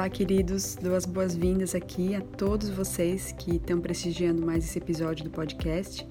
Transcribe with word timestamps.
Olá, 0.00 0.08
queridos, 0.08 0.76
dou 0.80 0.94
as 0.94 1.04
boas-vindas 1.04 1.74
aqui 1.74 2.14
a 2.14 2.22
todos 2.22 2.70
vocês 2.70 3.32
que 3.32 3.56
estão 3.56 3.78
prestigiando 3.82 4.46
mais 4.46 4.64
esse 4.64 4.78
episódio 4.78 5.24
do 5.24 5.30
podcast. 5.30 6.08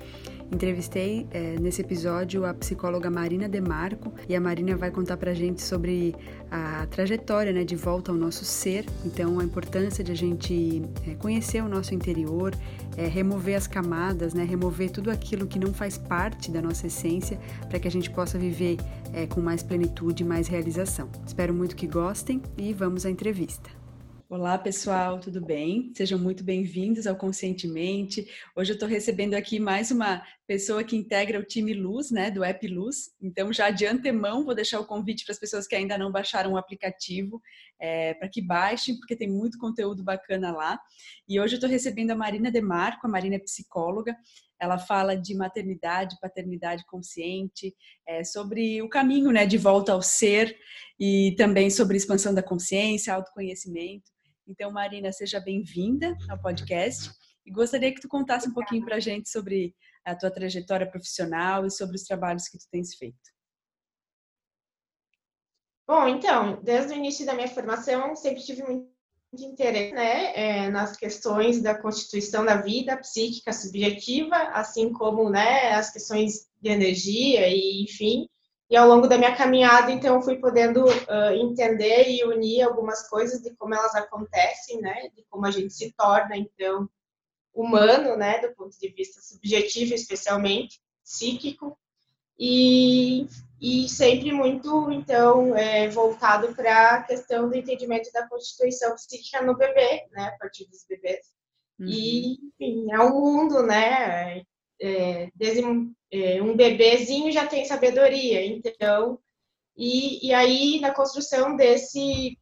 Entrevistei 0.52 1.26
é, 1.32 1.56
nesse 1.60 1.82
episódio 1.82 2.46
a 2.46 2.54
psicóloga 2.54 3.10
Marina 3.10 3.50
Demarco 3.50 4.14
e 4.28 4.36
a 4.36 4.40
Marina 4.40 4.78
vai 4.78 4.92
contar 4.92 5.18
pra 5.18 5.34
gente 5.34 5.64
sobre 5.64 6.16
a 6.52 6.86
trajetória 6.86 7.52
né, 7.52 7.64
de 7.64 7.76
volta 7.76 8.12
ao 8.12 8.18
nosso 8.18 8.46
ser, 8.46 8.86
então 9.04 9.40
a 9.40 9.44
importância 9.44 10.04
de 10.04 10.12
a 10.12 10.16
gente 10.16 10.84
é, 11.08 11.16
conhecer 11.16 11.64
o 11.64 11.68
nosso 11.68 11.96
interior, 11.96 12.54
é, 12.96 13.08
remover 13.08 13.58
as 13.58 13.66
camadas, 13.66 14.36
né, 14.36 14.44
remover 14.44 14.92
tudo 14.92 15.10
aquilo 15.10 15.48
que 15.48 15.58
não 15.58 15.74
faz 15.74 15.98
parte 15.98 16.52
da 16.52 16.62
nossa 16.62 16.86
essência 16.86 17.40
para 17.68 17.80
que 17.80 17.88
a 17.88 17.92
gente 17.92 18.12
possa 18.12 18.38
viver 18.38 18.78
é, 19.14 19.26
com 19.26 19.42
mais 19.42 19.64
plenitude 19.64 20.22
e 20.22 20.26
mais 20.26 20.48
realização. 20.48 21.10
Espero 21.26 21.56
muito 21.56 21.76
que 21.76 21.88
gostem 21.88 22.40
e 22.56 22.72
vamos 22.72 23.04
à 23.04 23.10
entrevista. 23.10 23.79
Olá, 24.32 24.60
pessoal, 24.60 25.20
tudo 25.20 25.44
bem? 25.44 25.92
Sejam 25.96 26.20
muito 26.20 26.44
bem-vindos 26.44 27.08
ao 27.08 27.16
Conscientemente. 27.16 28.30
Hoje 28.56 28.74
eu 28.74 28.76
estou 28.76 28.88
recebendo 28.88 29.34
aqui 29.34 29.60
mais 29.60 29.90
uma 29.90 30.24
pessoa 30.46 30.84
que 30.84 30.96
integra 30.96 31.40
o 31.40 31.44
time 31.44 31.74
Luz, 31.74 32.12
né, 32.12 32.30
do 32.30 32.44
App 32.44 32.68
Luz. 32.68 33.12
Então, 33.20 33.52
já 33.52 33.72
de 33.72 33.88
antemão, 33.88 34.46
vou 34.46 34.54
deixar 34.54 34.80
o 34.80 34.86
convite 34.86 35.26
para 35.26 35.34
as 35.34 35.40
pessoas 35.40 35.66
que 35.66 35.76
ainda 35.76 35.98
não 35.98 36.12
baixaram 36.12 36.54
o 36.54 36.58
aplicativo, 36.58 37.42
é, 37.80 38.14
para 38.14 38.30
que 38.30 38.40
baixem, 38.40 39.00
porque 39.00 39.16
tem 39.16 39.28
muito 39.28 39.58
conteúdo 39.58 40.04
bacana 40.04 40.52
lá. 40.52 40.80
E 41.28 41.40
hoje 41.40 41.56
eu 41.56 41.58
estou 41.58 41.70
recebendo 41.70 42.12
a 42.12 42.16
Marina 42.16 42.52
Demarco, 42.52 43.08
a 43.08 43.10
Marina 43.10 43.38
é 43.38 43.40
psicóloga. 43.40 44.16
Ela 44.60 44.78
fala 44.78 45.16
de 45.16 45.34
maternidade, 45.34 46.20
paternidade 46.22 46.86
consciente, 46.86 47.76
é, 48.08 48.24
sobre 48.24 48.80
o 48.84 48.90
caminho 48.90 49.32
né, 49.32 49.48
de 49.48 49.58
volta 49.58 49.92
ao 49.92 50.04
ser 50.04 50.56
e 51.00 51.34
também 51.36 51.72
sobre 51.72 51.98
expansão 51.98 52.32
da 52.32 52.44
consciência, 52.44 53.12
autoconhecimento. 53.12 54.19
Então, 54.50 54.72
Marina, 54.72 55.12
seja 55.12 55.40
bem-vinda 55.40 56.18
ao 56.28 56.42
podcast 56.42 57.12
e 57.46 57.52
gostaria 57.52 57.94
que 57.94 58.02
tu 58.02 58.08
contasse 58.08 58.50
um 58.50 58.54
pouquinho 58.54 58.84
para 58.84 58.96
a 58.96 59.00
gente 59.00 59.30
sobre 59.30 59.76
a 60.04 60.16
tua 60.16 60.32
trajetória 60.32 60.90
profissional 60.90 61.68
e 61.68 61.72
sobre 61.72 61.96
os 61.96 62.04
trabalhos 62.04 62.48
que 62.48 62.58
tu 62.58 62.66
tens 62.72 62.96
feito. 62.96 63.16
Bom, 65.88 66.08
então, 66.08 66.60
desde 66.64 66.94
o 66.94 66.96
início 66.96 67.28
da 67.28 67.36
minha 67.36 67.48
formação, 67.48 68.16
sempre 68.16 68.44
tive 68.44 68.64
muito 68.64 68.90
interesse 69.34 69.94
né, 69.94 70.34
é, 70.36 70.70
nas 70.70 70.98
questões 70.98 71.62
da 71.62 71.80
constituição 71.80 72.44
da 72.44 72.60
vida 72.60 72.98
psíquica 72.98 73.54
subjetiva, 73.54 74.36
assim 74.36 74.92
como 74.92 75.30
né, 75.30 75.74
as 75.74 75.92
questões 75.92 76.50
de 76.60 76.70
energia 76.72 77.48
e, 77.48 77.84
enfim, 77.84 78.28
e 78.70 78.78
ao 78.78 78.88
longo 78.88 79.08
da 79.08 79.18
minha 79.18 79.36
caminhada, 79.36 79.92
então, 79.92 80.22
fui 80.22 80.38
podendo 80.38 80.86
uh, 80.86 81.34
entender 81.34 82.08
e 82.08 82.24
unir 82.24 82.62
algumas 82.62 83.10
coisas 83.10 83.42
de 83.42 83.50
como 83.56 83.74
elas 83.74 83.96
acontecem, 83.96 84.80
né? 84.80 85.10
De 85.16 85.24
como 85.28 85.48
a 85.48 85.52
gente 85.52 85.74
se 85.74 85.92
torna, 85.94 86.38
então, 86.38 86.88
humano, 87.52 88.16
né? 88.16 88.40
Do 88.40 88.54
ponto 88.54 88.80
de 88.80 88.90
vista 88.90 89.22
subjetivo, 89.22 89.96
especialmente, 89.96 90.80
psíquico. 91.04 91.76
E, 92.38 93.28
e 93.60 93.90
sempre 93.90 94.32
muito, 94.32 94.92
então, 94.92 95.56
é, 95.56 95.90
voltado 95.90 96.54
para 96.54 96.92
a 96.92 97.04
questão 97.04 97.50
do 97.50 97.56
entendimento 97.56 98.12
da 98.14 98.28
constituição 98.30 98.94
psíquica 98.94 99.42
no 99.42 99.58
bebê, 99.58 100.06
né? 100.12 100.26
A 100.28 100.38
partir 100.38 100.70
dos 100.70 100.86
bebês. 100.88 101.26
Uhum. 101.80 101.88
E, 101.88 102.34
enfim, 102.34 102.92
é 102.92 103.00
um 103.00 103.20
mundo, 103.20 103.64
né? 103.64 104.44
É, 104.82 105.30
desde 105.36 105.62
é, 106.12 106.42
um 106.42 106.56
bebezinho 106.56 107.32
já 107.32 107.46
tem 107.46 107.66
sabedoria, 107.66 108.46
então, 108.46 109.20
e, 109.76 110.28
e 110.28 110.34
aí 110.34 110.80
na 110.80 110.94
construção 110.94 111.56
desse, 111.56 112.38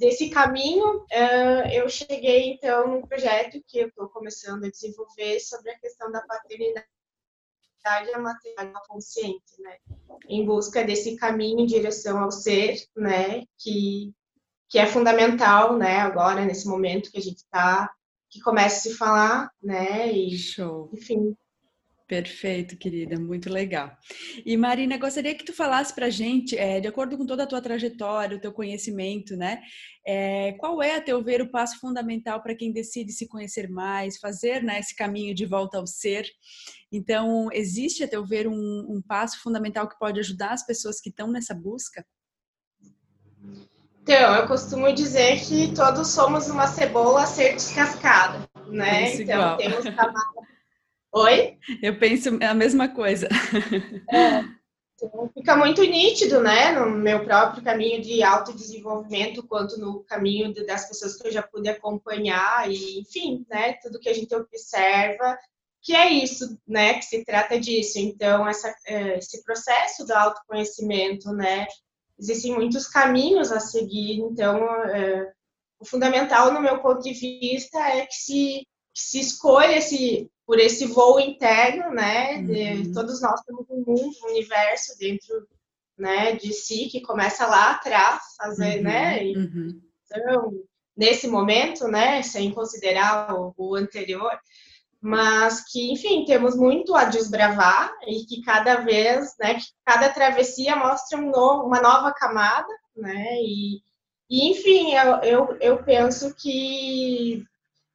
desse 0.00 0.30
caminho, 0.30 0.96
uh, 0.96 1.68
eu 1.70 1.86
cheguei 1.90 2.52
então 2.52 2.88
num 2.88 3.02
projeto 3.02 3.62
que 3.68 3.78
eu 3.80 3.88
estou 3.88 4.08
começando 4.08 4.64
a 4.64 4.70
desenvolver 4.70 5.38
sobre 5.40 5.70
a 5.70 5.78
questão 5.78 6.10
da 6.10 6.22
paternidade 6.22 6.86
e 7.84 8.14
a 8.14 8.18
maternidade 8.18 8.72
consciente, 8.88 9.60
né, 9.60 9.76
em 10.26 10.44
busca 10.44 10.82
desse 10.82 11.16
caminho 11.16 11.60
em 11.60 11.66
direção 11.66 12.18
ao 12.18 12.30
ser, 12.30 12.82
né, 12.96 13.44
que, 13.58 14.12
que 14.68 14.78
é 14.78 14.86
fundamental, 14.86 15.76
né, 15.76 15.98
agora, 15.98 16.44
nesse 16.44 16.66
momento 16.66 17.10
que 17.10 17.18
a 17.18 17.22
gente 17.22 17.38
está, 17.38 17.90
que 18.30 18.40
começa 18.40 18.76
a 18.76 18.80
se 18.92 18.94
falar, 18.96 19.50
né, 19.62 20.10
e, 20.10 20.36
Show. 20.38 20.90
enfim, 20.94 21.36
Perfeito, 22.10 22.76
querida, 22.76 23.16
muito 23.20 23.48
legal. 23.48 23.96
E 24.44 24.56
Marina, 24.56 24.98
gostaria 24.98 25.32
que 25.32 25.44
tu 25.44 25.52
falasse 25.52 25.94
para 25.94 26.06
a 26.06 26.10
gente, 26.10 26.58
é, 26.58 26.80
de 26.80 26.88
acordo 26.88 27.16
com 27.16 27.24
toda 27.24 27.44
a 27.44 27.46
tua 27.46 27.62
trajetória, 27.62 28.36
o 28.36 28.40
teu 28.40 28.50
conhecimento, 28.50 29.36
né? 29.36 29.62
É, 30.04 30.50
qual 30.54 30.82
é, 30.82 30.96
a 30.96 31.00
teu 31.00 31.22
ver, 31.22 31.40
o 31.40 31.48
passo 31.52 31.78
fundamental 31.78 32.42
para 32.42 32.56
quem 32.56 32.72
decide 32.72 33.12
se 33.12 33.28
conhecer 33.28 33.70
mais, 33.70 34.18
fazer 34.18 34.60
né, 34.60 34.80
esse 34.80 34.92
caminho 34.96 35.32
de 35.32 35.46
volta 35.46 35.78
ao 35.78 35.86
ser? 35.86 36.26
Então, 36.90 37.48
existe, 37.52 38.02
a 38.02 38.08
teu 38.08 38.26
ver, 38.26 38.48
um, 38.48 38.86
um 38.88 39.00
passo 39.00 39.40
fundamental 39.40 39.88
que 39.88 39.96
pode 39.96 40.18
ajudar 40.18 40.50
as 40.50 40.66
pessoas 40.66 41.00
que 41.00 41.10
estão 41.10 41.30
nessa 41.30 41.54
busca? 41.54 42.04
Então, 44.02 44.34
eu 44.34 44.48
costumo 44.48 44.92
dizer 44.92 45.38
que 45.46 45.72
todos 45.76 46.08
somos 46.08 46.48
uma 46.48 46.66
cebola 46.66 47.22
a 47.22 47.26
ser 47.26 47.54
descascada, 47.54 48.48
né? 48.66 49.12
Isso 49.12 49.22
então, 49.22 49.36
igual. 49.36 49.56
temos 49.58 49.84
camadas 49.84 50.39
Oi? 51.12 51.58
Eu 51.82 51.98
penso 51.98 52.38
a 52.42 52.54
mesma 52.54 52.88
coisa. 52.88 53.28
É, 54.12 54.44
então 54.94 55.30
fica 55.34 55.56
muito 55.56 55.82
nítido, 55.82 56.40
né, 56.40 56.72
no 56.72 56.90
meu 56.90 57.24
próprio 57.24 57.64
caminho 57.64 58.00
de 58.00 58.22
autodesenvolvimento, 58.22 59.42
quanto 59.46 59.78
no 59.78 60.04
caminho 60.04 60.54
das 60.66 60.86
pessoas 60.86 61.16
que 61.16 61.26
eu 61.26 61.32
já 61.32 61.42
pude 61.42 61.68
acompanhar, 61.68 62.70
e 62.70 63.00
enfim, 63.00 63.44
né, 63.48 63.72
tudo 63.82 63.98
que 63.98 64.08
a 64.08 64.14
gente 64.14 64.34
observa, 64.34 65.38
que 65.82 65.94
é 65.96 66.10
isso, 66.10 66.58
né, 66.68 66.94
que 66.94 67.04
se 67.06 67.24
trata 67.24 67.58
disso. 67.58 67.98
Então, 67.98 68.46
essa, 68.46 68.72
é, 68.86 69.18
esse 69.18 69.42
processo 69.42 70.04
do 70.04 70.12
autoconhecimento, 70.12 71.32
né, 71.32 71.66
existem 72.18 72.52
muitos 72.52 72.86
caminhos 72.86 73.50
a 73.50 73.58
seguir, 73.58 74.20
então, 74.20 74.64
é, 74.84 75.32
o 75.78 75.84
fundamental, 75.84 76.52
no 76.52 76.60
meu 76.60 76.78
ponto 76.80 77.02
de 77.02 77.14
vista, 77.14 77.78
é 77.78 78.04
que 78.04 78.14
se, 78.14 78.66
que 78.94 79.00
se 79.00 79.18
escolha 79.18 79.78
esse 79.78 80.30
por 80.50 80.58
esse 80.58 80.86
voo 80.86 81.20
interno, 81.20 81.94
né? 81.94 82.42
De, 82.42 82.88
uhum. 82.88 82.92
Todos 82.92 83.22
nós 83.22 83.40
temos 83.42 83.70
um 83.70 83.84
mundo, 83.86 84.10
um 84.24 84.30
universo 84.30 84.98
dentro, 84.98 85.46
né, 85.96 86.32
de 86.32 86.52
si 86.52 86.88
que 86.88 87.00
começa 87.00 87.46
lá 87.46 87.70
atrás, 87.70 88.20
fazer, 88.36 88.78
uhum. 88.78 88.82
né? 88.82 89.24
E, 89.24 89.36
uhum. 89.36 89.80
Então, 90.06 90.52
nesse 90.96 91.28
momento, 91.28 91.86
né, 91.86 92.20
sem 92.24 92.50
considerar 92.50 93.32
o, 93.32 93.54
o 93.56 93.76
anterior, 93.76 94.36
mas 95.00 95.70
que, 95.70 95.92
enfim, 95.92 96.24
temos 96.24 96.56
muito 96.56 96.96
a 96.96 97.04
desbravar 97.04 97.92
e 98.08 98.24
que 98.24 98.42
cada 98.42 98.80
vez, 98.80 99.36
né, 99.38 99.54
que 99.54 99.66
cada 99.86 100.08
travessia 100.08 100.74
mostra 100.74 101.16
um 101.16 101.30
novo, 101.30 101.62
uma 101.62 101.80
nova 101.80 102.12
camada, 102.12 102.76
né, 102.96 103.36
e, 103.40 103.80
e 104.28 104.50
enfim, 104.50 104.94
eu, 104.96 105.14
eu, 105.22 105.56
eu 105.60 105.84
penso 105.84 106.34
que 106.34 107.44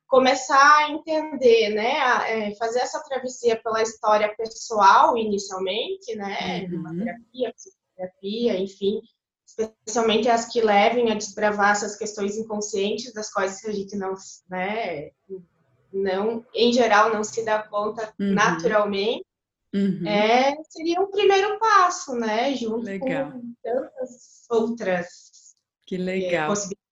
começar 0.07 0.77
a 0.77 0.91
entender, 0.91 1.69
né, 1.69 1.99
a, 1.99 2.29
é, 2.29 2.55
fazer 2.55 2.79
essa 2.79 3.01
travessia 3.03 3.59
pela 3.61 3.81
história 3.81 4.33
pessoal 4.35 5.17
inicialmente, 5.17 6.15
né, 6.15 6.67
uhum. 6.69 6.79
uma 6.79 6.95
terapia, 6.95 7.53
psicoterapia, 7.53 8.57
enfim, 8.57 9.01
especialmente 9.45 10.29
as 10.29 10.45
que 10.45 10.61
levem 10.61 11.11
a 11.11 11.15
desbravar 11.15 11.71
essas 11.71 11.95
questões 11.95 12.37
inconscientes 12.37 13.13
das 13.13 13.31
quais 13.31 13.63
a 13.65 13.71
gente 13.71 13.95
não, 13.95 14.13
né, 14.49 15.11
não, 15.91 16.45
em 16.53 16.71
geral, 16.71 17.11
não 17.13 17.23
se 17.23 17.43
dá 17.43 17.63
conta 17.63 18.13
uhum. 18.19 18.33
naturalmente. 18.33 19.25
Uhum. 19.73 20.07
É, 20.07 20.55
seria 20.69 21.01
um 21.01 21.11
primeiro 21.11 21.59
passo, 21.59 22.15
né, 22.15 22.53
junto 22.55 22.85
legal. 22.85 23.31
com 23.31 23.53
tantas 23.61 24.45
outras 24.49 25.55
que 25.85 25.97
legal. 25.97 26.47
possibilidades 26.47 26.84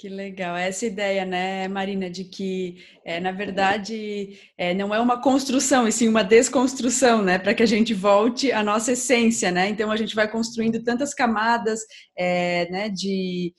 que 0.00 0.08
legal. 0.08 0.56
Essa 0.56 0.86
ideia, 0.86 1.26
né, 1.26 1.68
Marina, 1.68 2.08
de 2.08 2.24
que, 2.24 2.78
é, 3.04 3.20
na 3.20 3.32
verdade, 3.32 4.38
é, 4.56 4.72
não 4.72 4.94
é 4.94 4.98
uma 4.98 5.20
construção, 5.20 5.86
e 5.86 5.92
sim 5.92 6.08
uma 6.08 6.24
desconstrução, 6.24 7.22
né, 7.22 7.38
para 7.38 7.52
que 7.52 7.62
a 7.62 7.66
gente 7.66 7.92
volte 7.92 8.50
à 8.50 8.62
nossa 8.62 8.92
essência, 8.92 9.50
né? 9.50 9.68
Então, 9.68 9.90
a 9.90 9.96
gente 9.98 10.14
vai 10.14 10.26
construindo 10.26 10.82
tantas 10.82 11.12
camadas, 11.12 11.80
é, 12.16 12.66
né, 12.70 12.88
de, 12.88 13.52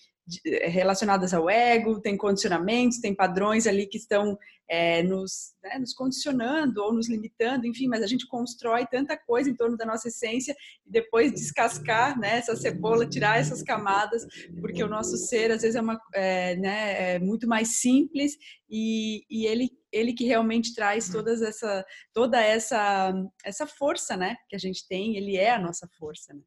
relacionadas 0.46 1.34
ao 1.34 1.50
ego, 1.50 2.00
tem 2.00 2.16
condicionamentos, 2.16 3.00
tem 3.00 3.14
padrões 3.14 3.68
ali 3.68 3.88
que 3.88 3.98
estão 3.98 4.38
é, 4.70 5.04
nos, 5.04 5.54
né, 5.62 5.78
nos 5.80 5.94
condicionando 5.94 6.82
ou 6.82 6.94
nos 6.94 7.10
limitando, 7.10 7.68
enfim, 7.68 7.88
mas 7.88 8.02
a 8.02 8.08
gente 8.08 8.26
constrói 8.28 8.86
tanta 8.88 9.18
coisa 9.18 9.50
em 9.50 9.56
torno 9.56 9.76
da 9.76 9.86
nossa 9.86 10.08
essência 10.08 10.56
e 10.86 10.90
depois 10.90 11.34
descascar 11.34 12.18
né, 12.18 12.38
essa 12.38 12.56
cebola, 12.56 13.06
tirar 13.06 13.38
essas 13.38 13.62
camadas, 13.62 14.26
porque 14.62 14.82
o 14.82 14.88
nosso 14.88 15.18
ser 15.18 15.52
às 15.52 15.62
vezes 15.62 15.76
é, 15.76 15.82
uma, 15.82 16.00
é, 16.14 16.56
né, 16.56 17.16
é 17.16 17.20
muito 17.20 17.48
mais 17.48 17.80
simples 17.80 18.38
e, 18.70 19.26
e 19.30 19.46
ele 19.46 19.70
ele 19.92 20.14
que 20.14 20.24
realmente 20.24 20.74
traz 20.74 21.10
todas 21.10 21.42
essa 21.42 21.86
toda 22.14 22.42
essa 22.42 23.14
essa 23.44 23.68
força 23.68 24.16
né 24.16 24.38
que 24.48 24.56
a 24.56 24.60
gente 24.60 24.88
tem 24.88 25.18
ele 25.18 25.36
é 25.36 25.52
a 25.52 25.60
nossa 25.60 25.86
força 26.00 26.34
né? 26.34 26.42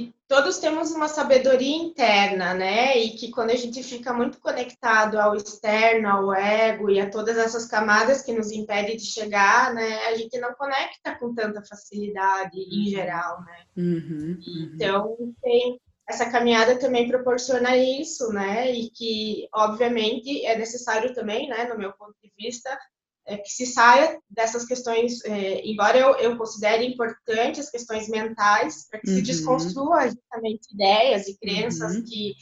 Uhum. 0.00 0.06
e 0.06 0.14
todos 0.28 0.58
temos 0.58 0.90
uma 0.92 1.08
sabedoria 1.08 1.76
interna, 1.76 2.54
né? 2.54 2.96
E 2.98 3.10
que 3.10 3.30
quando 3.30 3.50
a 3.50 3.56
gente 3.56 3.82
fica 3.82 4.12
muito 4.12 4.40
conectado 4.40 5.18
ao 5.18 5.34
externo, 5.34 6.08
ao 6.08 6.34
ego 6.34 6.90
e 6.90 7.00
a 7.00 7.10
todas 7.10 7.36
essas 7.38 7.66
camadas 7.66 8.22
que 8.22 8.32
nos 8.32 8.50
impedem 8.52 8.96
de 8.96 9.04
chegar, 9.04 9.72
né? 9.74 10.06
A 10.06 10.14
gente 10.14 10.38
não 10.38 10.54
conecta 10.54 11.14
com 11.18 11.34
tanta 11.34 11.62
facilidade 11.62 12.58
em 12.58 12.88
geral, 12.88 13.40
né? 13.42 13.64
Uhum, 13.76 14.38
uhum. 14.46 14.70
Então, 14.74 15.16
tem 15.42 15.80
essa 16.08 16.30
caminhada 16.30 16.78
também 16.78 17.08
proporciona 17.08 17.76
isso, 17.76 18.32
né? 18.32 18.70
E 18.70 18.90
que, 18.90 19.48
obviamente, 19.52 20.44
é 20.46 20.56
necessário 20.56 21.12
também, 21.12 21.48
né, 21.48 21.64
no 21.64 21.76
meu 21.76 21.92
ponto 21.92 22.14
de 22.22 22.32
vista, 22.38 22.78
é, 23.26 23.36
que 23.36 23.50
se 23.50 23.66
saia 23.66 24.20
dessas 24.30 24.64
questões, 24.64 25.24
é, 25.24 25.60
embora 25.66 25.98
eu, 25.98 26.14
eu 26.16 26.36
considere 26.36 26.86
importante 26.86 27.60
as 27.60 27.70
questões 27.70 28.08
mentais, 28.08 28.88
para 28.88 29.00
que 29.00 29.10
uhum. 29.10 29.16
se 29.16 29.22
desconstrua 29.22 30.08
justamente 30.08 30.72
ideias 30.72 31.26
e 31.26 31.36
crenças 31.38 31.96
uhum. 31.96 32.04
que 32.04 32.34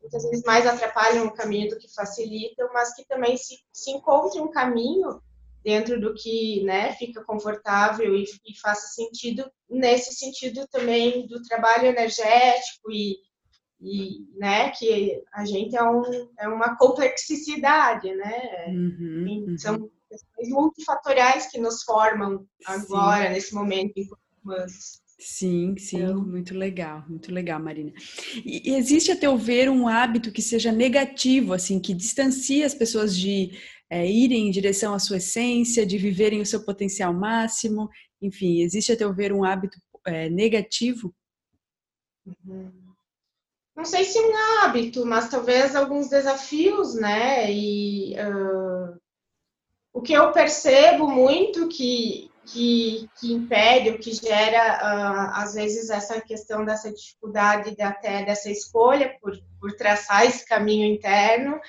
muitas 0.00 0.24
vezes 0.24 0.44
mais 0.44 0.66
atrapalham 0.66 1.26
o 1.26 1.32
caminho 1.32 1.70
do 1.70 1.78
que 1.78 1.92
facilitam, 1.94 2.68
mas 2.72 2.92
que 2.94 3.06
também 3.06 3.36
se, 3.36 3.56
se 3.72 3.92
encontre 3.92 4.40
um 4.40 4.50
caminho 4.50 5.22
dentro 5.64 6.00
do 6.00 6.12
que 6.12 6.64
né, 6.64 6.92
fica 6.94 7.22
confortável 7.22 8.16
e, 8.16 8.24
e 8.24 8.58
faça 8.60 8.88
sentido, 8.88 9.48
nesse 9.70 10.12
sentido 10.12 10.66
também 10.72 11.24
do 11.28 11.40
trabalho 11.42 11.86
energético 11.86 12.90
e, 12.90 13.16
e 13.80 14.26
né, 14.36 14.70
que 14.70 15.22
a 15.32 15.44
gente 15.44 15.76
é, 15.76 15.82
um, 15.84 16.02
é 16.36 16.48
uma 16.48 16.76
complexidade, 16.76 18.12
né? 18.12 18.66
Uhum, 18.68 19.44
uhum. 19.48 19.58
São 19.58 19.88
questões 20.12 20.48
multifatoriais 20.50 21.50
que 21.50 21.58
nos 21.58 21.82
formam 21.82 22.46
agora, 22.66 23.28
sim. 23.28 23.32
nesse 23.32 23.54
momento, 23.54 23.92
enquanto 23.96 24.20
humanos. 24.44 25.02
Sim, 25.18 25.76
sim, 25.78 26.02
então... 26.02 26.20
muito 26.20 26.54
legal, 26.54 27.04
muito 27.08 27.32
legal, 27.32 27.60
Marina. 27.60 27.92
E 28.44 28.74
existe, 28.74 29.12
a 29.12 29.16
teu 29.16 29.36
ver, 29.36 29.70
um 29.70 29.86
hábito 29.86 30.32
que 30.32 30.42
seja 30.42 30.72
negativo, 30.72 31.52
assim, 31.52 31.78
que 31.78 31.94
distancie 31.94 32.64
as 32.64 32.74
pessoas 32.74 33.16
de 33.16 33.52
é, 33.88 34.04
irem 34.10 34.48
em 34.48 34.50
direção 34.50 34.92
à 34.94 34.98
sua 34.98 35.18
essência, 35.18 35.86
de 35.86 35.96
viverem 35.96 36.40
o 36.40 36.46
seu 36.46 36.64
potencial 36.64 37.14
máximo? 37.14 37.88
Enfim, 38.20 38.62
existe, 38.62 38.92
a 38.92 38.96
teu 38.96 39.14
ver, 39.14 39.32
um 39.32 39.44
hábito 39.44 39.78
é, 40.04 40.28
negativo? 40.28 41.14
Uhum. 42.26 42.72
Não 43.76 43.84
sei 43.84 44.04
se 44.04 44.18
um 44.18 44.36
hábito, 44.36 45.06
mas 45.06 45.30
talvez 45.30 45.74
alguns 45.74 46.08
desafios, 46.08 46.94
né? 46.94 47.50
E 47.52 48.14
uh, 48.14 49.00
o 49.92 50.00
que 50.00 50.12
eu 50.12 50.32
percebo 50.32 51.08
muito 51.08 51.68
que, 51.68 52.30
que, 52.46 53.08
que 53.18 53.32
impede, 53.32 53.90
o 53.90 53.98
que 53.98 54.12
gera, 54.12 54.78
uh, 54.78 55.42
às 55.42 55.54
vezes, 55.54 55.90
essa 55.90 56.20
questão 56.20 56.64
dessa 56.64 56.90
dificuldade 56.90 57.74
de, 57.76 57.82
até 57.82 58.24
dessa 58.24 58.50
escolha 58.50 59.16
por, 59.20 59.38
por 59.60 59.72
traçar 59.76 60.24
esse 60.24 60.46
caminho 60.46 60.86
interno, 60.86 61.60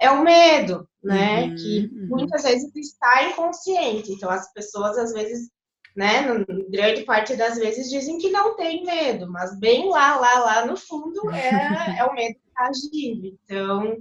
é 0.00 0.10
o 0.10 0.22
medo, 0.22 0.88
né? 1.02 1.44
Uhum, 1.44 1.54
que 1.54 1.90
uhum. 1.92 2.08
muitas 2.08 2.42
vezes 2.42 2.70
está 2.74 3.24
inconsciente. 3.24 4.12
Então, 4.12 4.30
as 4.30 4.52
pessoas, 4.52 4.96
às 4.98 5.12
vezes, 5.12 5.48
né, 5.96 6.22
grande 6.68 7.02
parte 7.02 7.34
das 7.34 7.56
vezes, 7.56 7.90
dizem 7.90 8.18
que 8.18 8.30
não 8.30 8.54
tem 8.54 8.84
medo, 8.84 9.30
mas 9.30 9.58
bem 9.58 9.88
lá, 9.88 10.16
lá, 10.16 10.38
lá 10.38 10.66
no 10.66 10.76
fundo, 10.76 11.30
é, 11.30 11.98
é 11.98 12.04
o 12.04 12.14
medo 12.14 12.34
que 12.34 12.48
está 12.48 12.68
agindo. 12.68 13.26
Então, 13.26 13.96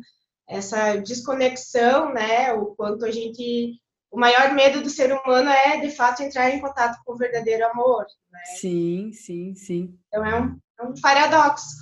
essa 0.47 0.95
desconexão, 0.95 2.13
né? 2.13 2.53
O 2.53 2.67
quanto 2.75 3.05
a 3.05 3.11
gente. 3.11 3.79
O 4.09 4.17
maior 4.17 4.53
medo 4.53 4.81
do 4.81 4.89
ser 4.89 5.11
humano 5.11 5.49
é, 5.49 5.77
de 5.81 5.91
fato, 5.91 6.23
entrar 6.23 6.49
em 6.49 6.61
contato 6.61 6.97
com 7.03 7.13
o 7.13 7.17
verdadeiro 7.17 7.67
amor. 7.69 8.05
Né? 8.31 8.39
Sim, 8.57 9.11
sim, 9.11 9.53
sim. 9.53 9.99
Então 10.07 10.25
é 10.25 10.41
um, 10.41 10.57
é 10.79 10.83
um 10.83 10.93
paradoxo. 11.01 11.75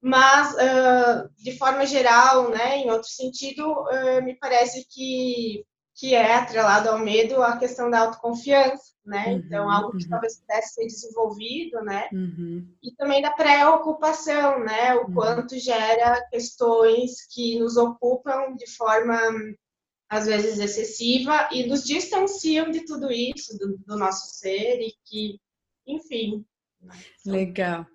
Mas, 0.00 0.54
uh, 0.54 1.28
de 1.38 1.56
forma 1.56 1.86
geral, 1.86 2.50
né, 2.50 2.78
em 2.78 2.90
outro 2.90 3.08
sentido, 3.08 3.72
uh, 3.72 4.22
me 4.22 4.36
parece 4.36 4.84
que, 4.88 5.64
que 6.02 6.16
é 6.16 6.34
atrelado 6.34 6.88
ao 6.88 6.98
medo 6.98 7.40
a 7.40 7.56
questão 7.56 7.88
da 7.88 8.00
autoconfiança 8.00 8.90
né? 9.04 9.28
Uhum, 9.28 9.36
então, 9.38 9.70
algo 9.70 9.96
que 9.96 10.04
uhum. 10.04 10.10
talvez 10.10 10.38
pudesse 10.38 10.74
ser 10.74 10.86
desenvolvido, 10.86 11.82
né? 11.82 12.08
Uhum. 12.12 12.68
E 12.82 12.92
também 12.94 13.20
da 13.20 13.32
preocupação, 13.32 14.60
né? 14.64 14.94
O 14.94 15.06
uhum. 15.06 15.14
quanto 15.14 15.58
gera 15.58 16.24
questões 16.28 17.26
que 17.32 17.58
nos 17.58 17.76
ocupam 17.76 18.54
de 18.56 18.66
forma, 18.76 19.16
às 20.08 20.26
vezes, 20.26 20.58
excessiva 20.58 21.48
e 21.50 21.66
nos 21.66 21.82
distanciam 21.82 22.70
de 22.70 22.84
tudo 22.84 23.10
isso, 23.10 23.58
do, 23.58 23.76
do 23.78 23.96
nosso 23.96 24.36
ser 24.36 24.80
e 24.80 24.94
que, 25.04 25.40
enfim. 25.86 26.44
Né? 26.80 26.94
Legal 27.26 27.86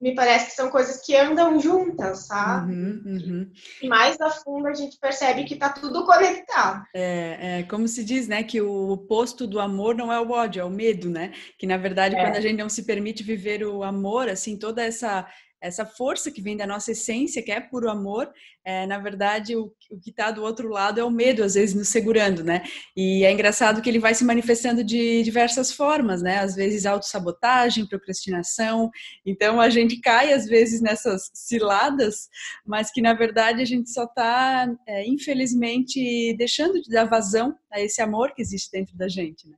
me 0.00 0.14
parece 0.14 0.46
que 0.46 0.52
são 0.52 0.70
coisas 0.70 1.04
que 1.04 1.16
andam 1.16 1.60
juntas, 1.60 2.26
sabe? 2.26 2.72
Uhum, 2.72 3.02
uhum. 3.04 3.50
E 3.82 3.88
mais 3.88 4.20
a 4.20 4.30
fundo 4.30 4.68
a 4.68 4.74
gente 4.74 4.96
percebe 4.98 5.44
que 5.44 5.56
tá 5.56 5.70
tudo 5.70 6.06
conectado. 6.06 6.84
É, 6.94 7.60
é, 7.60 7.62
como 7.64 7.88
se 7.88 8.04
diz, 8.04 8.28
né, 8.28 8.42
que 8.44 8.60
o 8.60 8.90
oposto 8.90 9.46
do 9.46 9.58
amor 9.58 9.96
não 9.96 10.12
é 10.12 10.20
o 10.20 10.30
ódio, 10.30 10.60
é 10.60 10.64
o 10.64 10.70
medo, 10.70 11.10
né? 11.10 11.32
Que 11.58 11.66
na 11.66 11.76
verdade, 11.76 12.14
é. 12.14 12.22
quando 12.22 12.36
a 12.36 12.40
gente 12.40 12.58
não 12.58 12.68
se 12.68 12.84
permite 12.84 13.22
viver 13.22 13.64
o 13.64 13.82
amor, 13.82 14.28
assim, 14.28 14.56
toda 14.56 14.84
essa 14.84 15.26
essa 15.60 15.84
força 15.84 16.30
que 16.30 16.40
vem 16.40 16.56
da 16.56 16.66
nossa 16.66 16.92
essência, 16.92 17.42
que 17.42 17.50
é 17.50 17.60
puro 17.60 17.90
amor, 17.90 18.32
é, 18.64 18.86
na 18.86 18.98
verdade, 18.98 19.56
o, 19.56 19.72
o 19.90 19.98
que 19.98 20.10
está 20.10 20.30
do 20.30 20.42
outro 20.42 20.68
lado 20.68 21.00
é 21.00 21.04
o 21.04 21.10
medo, 21.10 21.42
às 21.42 21.54
vezes, 21.54 21.74
nos 21.74 21.88
segurando, 21.88 22.44
né? 22.44 22.62
E 22.96 23.24
é 23.24 23.32
engraçado 23.32 23.80
que 23.80 23.88
ele 23.88 23.98
vai 23.98 24.14
se 24.14 24.24
manifestando 24.24 24.84
de 24.84 25.22
diversas 25.22 25.72
formas, 25.72 26.22
né? 26.22 26.38
Às 26.38 26.54
vezes, 26.54 26.86
autossabotagem, 26.86 27.86
procrastinação. 27.86 28.90
Então, 29.24 29.60
a 29.60 29.68
gente 29.70 30.00
cai, 30.00 30.32
às 30.32 30.46
vezes, 30.46 30.80
nessas 30.80 31.30
ciladas, 31.34 32.28
mas 32.66 32.90
que, 32.90 33.00
na 33.00 33.14
verdade, 33.14 33.62
a 33.62 33.64
gente 33.64 33.90
só 33.90 34.04
está, 34.04 34.66
é, 34.86 35.06
infelizmente, 35.06 36.34
deixando 36.36 36.80
de 36.80 36.90
dar 36.90 37.04
vazão 37.04 37.56
a 37.72 37.80
esse 37.80 38.00
amor 38.00 38.34
que 38.34 38.42
existe 38.42 38.70
dentro 38.70 38.96
da 38.96 39.08
gente, 39.08 39.48
né? 39.48 39.56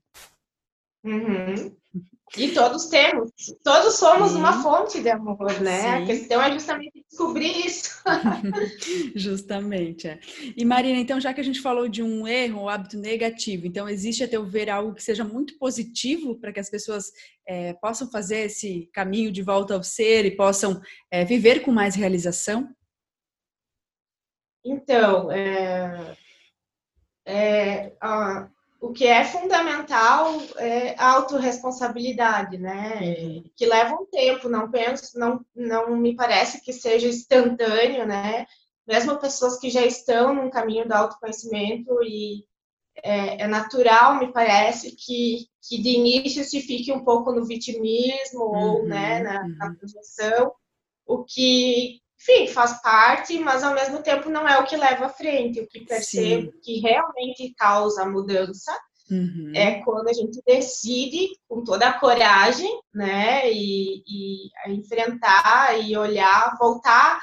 Uhum. 1.05 1.80
E 2.37 2.53
todos 2.53 2.87
temos, 2.87 3.33
todos 3.65 3.95
somos 3.95 4.31
Sim. 4.31 4.39
uma 4.39 4.63
fonte 4.63 5.01
de 5.01 5.09
amor, 5.09 5.61
né? 5.61 5.81
Sim. 5.81 5.89
A 5.89 6.07
questão 6.07 6.41
é 6.41 6.53
justamente 6.53 7.05
descobrir 7.09 7.67
isso. 7.67 8.01
justamente. 9.17 10.07
É. 10.07 10.21
E 10.57 10.65
Marina, 10.65 10.99
então, 10.99 11.21
já 11.21 11.35
que 11.35 11.41
a 11.41 11.45
gente 11.45 11.61
falou 11.61 11.89
de 11.89 12.05
um 12.05 12.29
erro, 12.29 12.63
um 12.63 12.69
hábito 12.69 12.97
negativo, 12.97 13.67
então 13.67 13.89
existe 13.89 14.23
a 14.23 14.29
teu 14.29 14.45
ver 14.47 14.71
algo 14.71 14.95
que 14.95 15.03
seja 15.03 15.25
muito 15.25 15.59
positivo 15.59 16.39
para 16.39 16.53
que 16.53 16.61
as 16.61 16.71
pessoas 16.71 17.11
é, 17.45 17.73
possam 17.75 18.09
fazer 18.09 18.43
esse 18.43 18.89
caminho 18.93 19.33
de 19.33 19.43
volta 19.43 19.75
ao 19.75 19.83
ser 19.83 20.25
e 20.25 20.37
possam 20.37 20.81
é, 21.11 21.25
viver 21.25 21.63
com 21.63 21.73
mais 21.73 21.97
realização? 21.97 22.73
Então, 24.65 25.33
é, 25.33 26.17
é, 27.27 27.93
a, 28.01 28.49
o 28.81 28.93
que 28.93 29.07
é 29.07 29.23
fundamental 29.25 30.41
é 30.57 30.95
a 30.99 31.13
autorresponsabilidade, 31.13 32.57
né? 32.57 32.99
Uhum. 33.01 33.45
Que 33.55 33.67
leva 33.67 33.95
um 33.95 34.07
tempo, 34.07 34.49
não 34.49 34.71
penso, 34.71 35.19
não, 35.19 35.45
não 35.55 35.97
me 35.97 36.17
parece 36.17 36.63
que 36.63 36.73
seja 36.73 37.07
instantâneo, 37.07 38.07
né? 38.07 38.47
Mesmo 38.87 39.19
pessoas 39.19 39.59
que 39.59 39.69
já 39.69 39.85
estão 39.85 40.35
num 40.35 40.49
caminho 40.49 40.89
do 40.89 40.95
autoconhecimento 40.95 42.03
e 42.03 42.45
é, 43.05 43.43
é 43.43 43.47
natural, 43.47 44.19
me 44.19 44.33
parece, 44.33 44.97
que, 44.97 45.47
que 45.63 45.81
de 45.81 45.91
início 45.91 46.43
se 46.43 46.61
fique 46.63 46.91
um 46.91 47.05
pouco 47.05 47.33
no 47.33 47.45
vitimismo 47.45 48.45
uhum, 48.45 48.59
ou 48.59 48.87
né, 48.87 49.23
na, 49.23 49.43
uhum. 49.43 49.57
na 49.59 49.75
projeção, 49.75 50.53
o 51.07 51.23
que 51.23 52.01
enfim, 52.21 52.47
faz 52.49 52.81
parte, 52.83 53.39
mas 53.39 53.63
ao 53.63 53.75
mesmo 53.75 54.03
tempo 54.03 54.29
não 54.29 54.47
é 54.47 54.59
o 54.59 54.67
que 54.67 54.77
leva 54.77 55.07
à 55.07 55.09
frente. 55.09 55.61
O 55.61 55.67
que 55.67 55.81
percebo 55.81 56.53
Sim. 56.53 56.61
que 56.63 56.81
realmente 56.81 57.55
causa 57.57 58.03
a 58.03 58.09
mudança 58.09 58.77
uhum. 59.11 59.53
é 59.55 59.81
quando 59.83 60.09
a 60.09 60.13
gente 60.13 60.41
decide 60.47 61.31
com 61.49 61.65
toda 61.65 61.89
a 61.89 61.99
coragem, 61.99 62.71
né, 62.95 63.51
e, 63.51 64.03
e 64.07 64.51
enfrentar 64.69 65.81
e 65.81 65.97
olhar, 65.97 66.57
voltar 66.59 67.19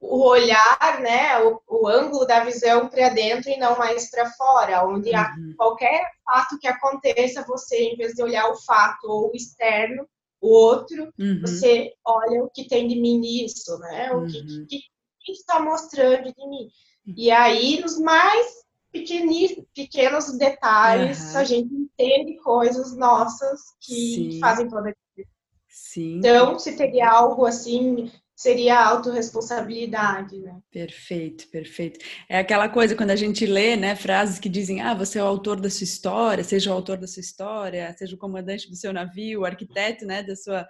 o 0.00 0.22
olhar, 0.26 1.00
né, 1.00 1.38
o, 1.42 1.60
o 1.66 1.88
ângulo 1.88 2.26
da 2.26 2.44
visão 2.44 2.88
para 2.88 3.08
dentro 3.08 3.50
e 3.50 3.56
não 3.56 3.78
mais 3.78 4.10
para 4.10 4.30
fora, 4.32 4.84
onde 4.84 5.10
uhum. 5.10 5.54
qualquer 5.56 6.10
fato 6.24 6.58
que 6.58 6.66
aconteça, 6.66 7.44
você, 7.46 7.84
em 7.84 7.96
vez 7.96 8.12
de 8.12 8.22
olhar 8.22 8.50
o 8.50 8.56
fato 8.56 9.04
ou 9.04 9.30
o 9.30 9.34
externo, 9.34 10.06
o 10.44 10.48
outro, 10.48 11.10
uhum. 11.18 11.40
você 11.40 11.94
olha 12.04 12.44
o 12.44 12.50
que 12.50 12.68
tem 12.68 12.86
de 12.86 13.00
mim 13.00 13.18
nisso, 13.18 13.78
né? 13.78 14.12
O 14.12 14.26
que, 14.26 14.40
uhum. 14.40 14.66
que, 14.68 14.78
que 15.20 15.32
está 15.32 15.58
mostrando 15.58 16.24
de 16.24 16.46
mim. 16.46 16.68
Uhum. 17.06 17.14
E 17.16 17.30
aí, 17.30 17.80
nos 17.80 17.98
mais 17.98 18.62
pequenos 18.92 20.36
detalhes, 20.36 21.32
uhum. 21.32 21.38
a 21.38 21.44
gente 21.44 21.74
entende 21.74 22.36
coisas 22.42 22.94
nossas 22.94 23.58
que 23.80 23.94
Sim. 23.94 24.38
fazem 24.38 24.68
toda 24.68 24.90
a 24.90 24.92
diferença. 24.92 25.34
Sim. 25.66 26.18
Então, 26.18 26.58
se 26.58 26.76
teria 26.76 27.10
algo 27.10 27.46
assim 27.46 28.12
seria 28.34 28.78
a 28.78 28.88
autorresponsabilidade, 28.88 30.38
né? 30.38 30.58
Perfeito, 30.70 31.48
perfeito. 31.48 32.04
É 32.28 32.38
aquela 32.38 32.68
coisa 32.68 32.96
quando 32.96 33.10
a 33.10 33.16
gente 33.16 33.46
lê, 33.46 33.76
né, 33.76 33.94
frases 33.94 34.38
que 34.38 34.48
dizem, 34.48 34.80
ah, 34.80 34.94
você 34.94 35.18
é 35.18 35.22
o 35.22 35.26
autor 35.26 35.60
da 35.60 35.70
sua 35.70 35.84
história, 35.84 36.42
seja 36.42 36.70
o 36.70 36.74
autor 36.74 36.96
da 36.96 37.06
sua 37.06 37.20
história, 37.20 37.94
seja 37.96 38.14
o 38.14 38.18
comandante 38.18 38.68
do 38.68 38.76
seu 38.76 38.92
navio, 38.92 39.40
o 39.40 39.44
arquiteto, 39.44 40.04
né, 40.04 40.22
da 40.22 40.34
sua 40.34 40.66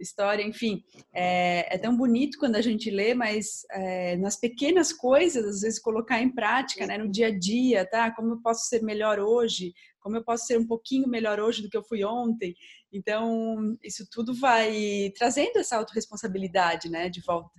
história, 0.00 0.42
enfim, 0.42 0.82
é, 1.12 1.74
é, 1.74 1.78
tão 1.78 1.96
bonito 1.96 2.38
quando 2.38 2.56
a 2.56 2.60
gente 2.60 2.90
lê, 2.90 3.14
mas 3.14 3.66
é, 3.70 4.16
nas 4.16 4.36
pequenas 4.36 4.92
coisas, 4.92 5.44
às 5.44 5.60
vezes 5.62 5.80
colocar 5.80 6.22
em 6.22 6.32
prática, 6.32 6.86
né, 6.86 6.96
no 6.98 7.10
dia 7.10 7.28
a 7.28 7.36
dia, 7.36 7.84
tá? 7.84 8.10
Como 8.10 8.34
eu 8.34 8.40
posso 8.40 8.68
ser 8.68 8.82
melhor 8.82 9.18
hoje? 9.18 9.72
Como 10.08 10.16
eu 10.16 10.24
posso 10.24 10.46
ser 10.46 10.58
um 10.58 10.66
pouquinho 10.66 11.06
melhor 11.06 11.38
hoje 11.38 11.60
do 11.60 11.68
que 11.68 11.76
eu 11.76 11.84
fui 11.84 12.02
ontem? 12.02 12.56
Então, 12.90 13.76
isso 13.84 14.08
tudo 14.10 14.32
vai 14.32 15.12
trazendo 15.14 15.58
essa 15.58 15.76
autorresponsabilidade, 15.76 16.88
né, 16.88 17.10
de 17.10 17.20
volta 17.20 17.50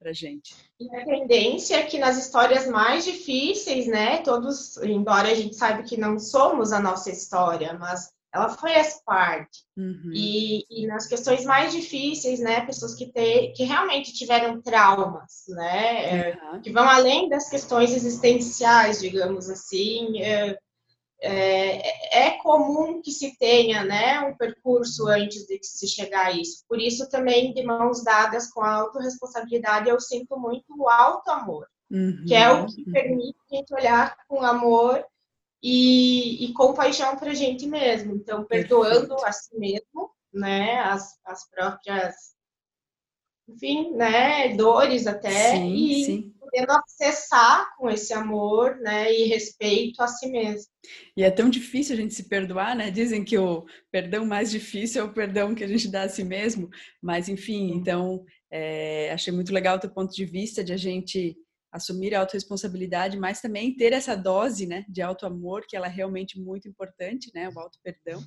para 0.00 0.10
gente. 0.14 0.54
E 0.80 0.96
a 0.96 1.04
tendência 1.04 1.76
é 1.76 1.82
que 1.82 1.98
nas 1.98 2.16
histórias 2.16 2.66
mais 2.66 3.04
difíceis, 3.04 3.86
né, 3.86 4.22
todos, 4.22 4.78
embora 4.78 5.28
a 5.28 5.34
gente 5.34 5.56
saiba 5.56 5.82
que 5.82 5.98
não 5.98 6.18
somos 6.18 6.72
a 6.72 6.80
nossa 6.80 7.10
história, 7.10 7.74
mas 7.74 8.10
ela 8.34 8.48
faz 8.48 9.02
parte. 9.04 9.60
Uhum. 9.76 10.10
E, 10.14 10.64
e, 10.70 10.86
nas 10.86 11.06
questões 11.06 11.44
mais 11.44 11.70
difíceis, 11.70 12.40
né, 12.40 12.64
pessoas 12.64 12.94
que, 12.94 13.12
te, 13.12 13.52
que 13.52 13.64
realmente 13.64 14.14
tiveram 14.14 14.62
traumas, 14.62 15.44
né, 15.48 16.32
uhum. 16.32 16.62
que 16.62 16.72
vão 16.72 16.88
além 16.88 17.28
das 17.28 17.50
questões 17.50 17.92
existenciais, 17.92 19.00
digamos 19.00 19.50
assim, 19.50 20.22
é, 20.22 20.58
é, 21.24 22.26
é, 22.26 22.30
comum 22.38 23.00
que 23.00 23.10
se 23.10 23.36
tenha 23.38 23.82
né, 23.84 24.20
um 24.20 24.36
percurso 24.36 25.08
antes 25.08 25.46
de 25.46 25.58
se 25.62 25.88
chegar 25.88 26.26
a 26.26 26.32
isso. 26.32 26.64
Por 26.68 26.78
isso, 26.78 27.08
também, 27.08 27.52
de 27.54 27.62
mãos 27.62 28.04
dadas 28.04 28.50
com 28.50 28.60
a 28.60 28.72
autorresponsabilidade, 28.74 29.88
eu 29.88 29.98
sinto 29.98 30.38
muito 30.38 30.66
o 30.76 30.88
alto 30.88 31.30
amor, 31.30 31.66
uhum, 31.90 32.24
que 32.26 32.34
é 32.34 32.50
o 32.52 32.66
que 32.66 32.82
uhum. 32.82 32.92
permite 32.92 33.38
a 33.50 33.56
gente 33.56 33.74
olhar 33.74 34.16
com 34.28 34.42
amor 34.42 35.04
e, 35.62 36.44
e 36.44 36.52
compaixão 36.52 37.16
para 37.16 37.30
a 37.30 37.34
gente 37.34 37.66
mesmo. 37.66 38.14
Então, 38.14 38.44
perdoando 38.44 39.08
Perfeito. 39.08 39.24
a 39.24 39.32
si 39.32 39.58
mesmo, 39.58 40.10
né, 40.32 40.80
as, 40.80 41.18
as 41.24 41.48
próprias, 41.48 42.14
enfim, 43.48 43.92
né, 43.92 44.54
dores 44.56 45.06
até, 45.06 45.52
sim, 45.52 45.74
e 45.74 46.04
sim. 46.04 46.33
Podendo 46.54 46.70
acessar 46.72 47.74
com 47.76 47.90
esse 47.90 48.12
amor, 48.12 48.76
né, 48.76 49.12
e 49.12 49.24
respeito 49.24 50.00
a 50.00 50.06
si 50.06 50.28
mesmo. 50.28 50.70
E 51.16 51.24
é 51.24 51.30
tão 51.30 51.50
difícil 51.50 51.94
a 51.94 51.98
gente 51.98 52.14
se 52.14 52.28
perdoar, 52.28 52.76
né? 52.76 52.90
Dizem 52.90 53.24
que 53.24 53.36
o 53.36 53.64
perdão 53.90 54.24
mais 54.24 54.50
difícil 54.50 55.02
é 55.02 55.04
o 55.04 55.12
perdão 55.12 55.54
que 55.54 55.64
a 55.64 55.66
gente 55.66 55.88
dá 55.88 56.02
a 56.02 56.08
si 56.08 56.22
mesmo, 56.22 56.68
mas 57.02 57.28
enfim, 57.28 57.72
então 57.74 58.24
é, 58.50 59.10
achei 59.12 59.32
muito 59.32 59.52
legal 59.52 59.76
o 59.76 59.80
teu 59.80 59.90
ponto 59.90 60.14
de 60.14 60.24
vista 60.24 60.62
de 60.62 60.72
a 60.72 60.76
gente 60.76 61.36
assumir 61.74 62.14
a 62.14 62.20
autorresponsabilidade, 62.20 63.18
mas 63.18 63.40
também 63.40 63.74
ter 63.74 63.92
essa 63.92 64.14
dose, 64.14 64.64
né, 64.64 64.84
de 64.88 65.02
auto-amor, 65.02 65.64
que 65.68 65.76
ela 65.76 65.88
é 65.88 65.90
realmente 65.90 66.38
muito 66.38 66.68
importante, 66.68 67.32
né, 67.34 67.48
o 67.48 67.58
auto-perdão. 67.58 68.22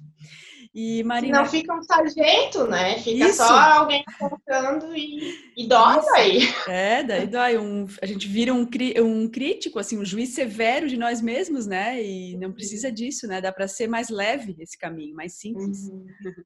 E 0.76 1.02
Marina... 1.04 1.40
Não 1.40 1.46
fica 1.46 1.74
um 1.74 1.82
sargento, 1.82 2.68
né, 2.68 3.00
fica 3.00 3.30
Isso. 3.30 3.38
só 3.38 3.58
alguém 3.58 4.04
contando 4.20 4.94
e, 4.94 5.34
e 5.56 5.66
dói 5.66 6.00
Isso. 6.00 6.14
aí. 6.14 6.40
É, 6.68 7.04
daí 7.04 7.26
dói. 7.26 7.58
Um, 7.58 7.88
a 8.02 8.06
gente 8.06 8.28
vira 8.28 8.54
um, 8.54 8.68
um 9.02 9.30
crítico, 9.30 9.80
assim, 9.80 9.98
um 9.98 10.04
juiz 10.04 10.34
severo 10.34 10.90
de 10.90 10.98
nós 10.98 11.22
mesmos, 11.22 11.66
né, 11.66 12.04
e 12.04 12.38
não 12.38 12.52
precisa 12.52 12.92
disso, 12.92 13.28
né, 13.28 13.40
dá 13.40 13.54
para 13.54 13.70
ser 13.70 13.88
mais 13.88 14.10
leve 14.10 14.58
esse 14.60 14.78
caminho, 14.78 15.16
mais 15.16 15.40
simples. 15.40 15.88
Uhum. 15.88 16.06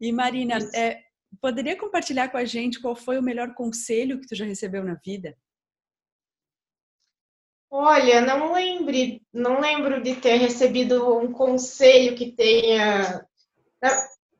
E 0.00 0.10
Marina, 0.10 0.58
é, 0.74 0.98
poderia 1.40 1.76
compartilhar 1.76 2.28
com 2.28 2.36
a 2.36 2.44
gente 2.44 2.80
qual 2.80 2.96
foi 2.96 3.18
o 3.18 3.22
melhor 3.22 3.54
conselho 3.54 4.20
que 4.20 4.26
tu 4.26 4.34
já 4.34 4.44
recebeu 4.44 4.82
na 4.82 4.94
vida? 4.94 5.36
Olha, 7.70 8.20
não 8.20 8.52
lembro, 8.52 8.94
não 9.32 9.60
lembro 9.60 10.02
de 10.02 10.14
ter 10.16 10.36
recebido 10.36 11.18
um 11.18 11.32
conselho 11.32 12.16
que 12.16 12.32
tenha. 12.32 13.26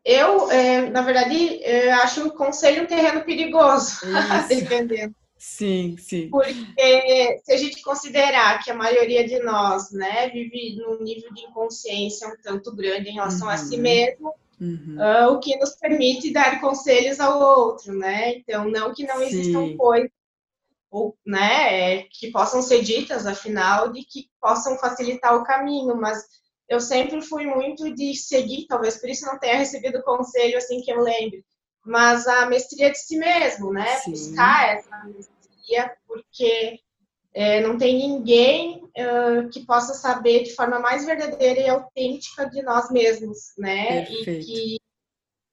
Eu, 0.04 0.50
é, 0.50 0.88
na 0.88 1.02
verdade, 1.02 1.61
eu 1.62 1.95
acho 1.95 2.28
o 2.28 2.33
conselho 2.33 2.85
um 2.85 2.87
terreno 2.87 3.25
perigoso, 3.25 4.00
dependendo. 4.49 5.14
Sim, 5.37 5.97
sim. 5.99 6.30
Porque 6.30 7.40
se 7.45 7.52
a 7.52 7.56
gente 7.56 7.83
considerar 7.83 8.62
que 8.62 8.71
a 8.71 8.75
maioria 8.75 9.26
de 9.26 9.38
nós, 9.40 9.90
né, 9.92 10.28
vive 10.30 10.76
num 10.76 11.02
nível 11.02 11.33
de 11.35 11.42
inconsciência 11.42 12.28
um 12.28 12.37
tanto 12.42 12.75
grande 12.75 13.11
em 13.11 13.14
relação 13.14 13.47
uhum. 13.47 13.52
a 13.52 13.56
si 13.56 13.76
uhum. 13.76 13.83
mesmo, 13.83 14.35
uhum. 14.61 14.97
uh, 14.99 15.33
o 15.33 15.38
que 15.38 15.56
nos 15.56 15.76
permite 15.76 16.33
dar 16.33 16.61
conselhos 16.61 17.21
ao 17.21 17.40
outro, 17.40 17.92
né? 17.92 18.37
Então, 18.37 18.71
não 18.71 18.95
que 18.95 19.04
não 19.04 19.18
sim. 19.18 19.25
existam 19.25 19.76
coisas 19.76 20.11
ou, 20.90 21.16
né, 21.26 22.02
que 22.04 22.30
possam 22.30 22.62
ser 22.62 22.82
ditas, 22.82 23.26
afinal, 23.26 23.92
de 23.92 24.02
que 24.04 24.28
possam 24.40 24.78
facilitar 24.78 25.36
o 25.36 25.44
caminho, 25.44 25.96
mas 25.96 26.24
eu 26.68 26.80
sempre 26.80 27.20
fui 27.22 27.46
muito 27.46 27.94
de 27.94 28.14
seguir, 28.14 28.66
talvez 28.66 28.98
por 28.98 29.08
isso 29.08 29.26
não 29.26 29.38
tenha 29.38 29.58
recebido 29.58 30.02
conselho 30.02 30.58
assim 30.58 30.80
que 30.80 30.90
eu 30.90 31.00
lembre, 31.00 31.44
mas 31.84 32.26
a 32.26 32.46
mestria 32.46 32.90
de 32.90 32.98
si 32.98 33.16
mesmo, 33.16 33.72
né, 33.72 33.96
Sim. 33.98 34.10
buscar 34.10 34.76
essa 34.76 35.04
mestria, 35.04 35.92
porque 36.06 36.80
é, 37.32 37.60
não 37.60 37.76
tem 37.76 37.96
ninguém 37.98 38.82
uh, 38.84 39.48
que 39.50 39.64
possa 39.66 39.94
saber 39.94 40.42
de 40.42 40.54
forma 40.54 40.80
mais 40.80 41.04
verdadeira 41.04 41.60
e 41.60 41.68
autêntica 41.68 42.48
de 42.48 42.62
nós 42.62 42.90
mesmos, 42.90 43.52
né, 43.58 44.06
Perfeito. 44.06 44.30
e 44.30 44.44
que 44.44 44.85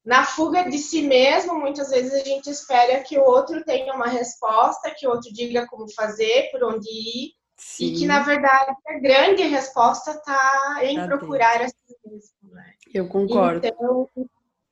na 0.05 0.25
fuga 0.25 0.69
de 0.69 0.77
si 0.77 1.01
mesmo, 1.03 1.57
muitas 1.57 1.89
vezes 1.89 2.13
a 2.13 2.23
gente 2.23 2.49
espera 2.49 3.01
que 3.01 3.17
o 3.17 3.23
outro 3.23 3.63
tenha 3.63 3.93
uma 3.93 4.07
resposta, 4.07 4.93
que 4.95 5.07
o 5.07 5.11
outro 5.11 5.31
diga 5.33 5.65
como 5.67 5.89
fazer, 5.93 6.49
por 6.51 6.63
onde 6.63 6.89
ir, 6.89 7.31
Sim. 7.55 7.85
e 7.85 7.99
que 7.99 8.05
na 8.05 8.21
verdade 8.21 8.75
a 8.85 8.99
grande 8.99 9.43
resposta 9.43 10.11
está 10.11 10.79
em 10.83 10.97
tá 10.97 11.07
procurar 11.07 11.61
a 11.61 11.69
si 11.69 11.75
mesmo. 12.05 12.53
Né? 12.53 12.73
Eu 12.93 13.07
concordo. 13.07 13.65
Então, 13.65 14.09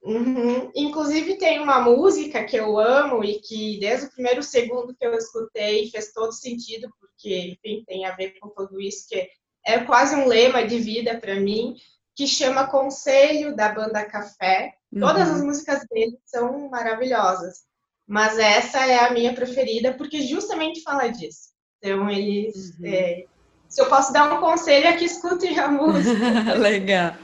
uhum. 0.03 0.69
Inclusive 0.75 1.37
tem 1.37 1.61
uma 1.61 1.79
música 1.79 2.43
que 2.43 2.57
eu 2.57 2.77
amo 2.77 3.23
e 3.23 3.39
que 3.39 3.79
desde 3.79 4.07
o 4.07 4.11
primeiro 4.11 4.43
segundo 4.43 4.93
que 4.93 5.05
eu 5.05 5.13
escutei 5.13 5.89
fez 5.89 6.11
todo 6.11 6.33
sentido, 6.33 6.89
porque 6.99 7.57
enfim, 7.63 7.85
tem 7.87 8.05
a 8.05 8.15
ver 8.15 8.37
com 8.37 8.49
tudo 8.49 8.81
isso, 8.81 9.07
que 9.07 9.29
é 9.65 9.79
quase 9.79 10.13
um 10.15 10.27
lema 10.27 10.67
de 10.67 10.77
vida 10.77 11.17
para 11.19 11.39
mim, 11.39 11.77
que 12.15 12.27
chama 12.27 12.67
Conselho 12.67 13.55
da 13.55 13.69
Banda 13.69 14.05
Café 14.05 14.73
Todas 14.99 15.29
uhum. 15.29 15.35
as 15.35 15.41
músicas 15.41 15.85
dele 15.89 16.17
são 16.25 16.69
maravilhosas, 16.69 17.61
mas 18.05 18.37
essa 18.37 18.85
é 18.85 18.99
a 18.99 19.11
minha 19.11 19.33
preferida 19.33 19.93
porque 19.93 20.21
justamente 20.21 20.81
fala 20.81 21.07
disso. 21.07 21.51
Então, 21.77 22.09
eles. 22.09 22.77
Uhum. 22.77 22.85
É, 22.85 23.25
se 23.69 23.81
eu 23.81 23.87
posso 23.87 24.11
dar 24.11 24.33
um 24.33 24.41
conselho, 24.41 24.87
é 24.87 24.97
que 24.97 25.05
escutem 25.05 25.57
a 25.57 25.69
música. 25.71 26.53
Legal. 26.55 27.15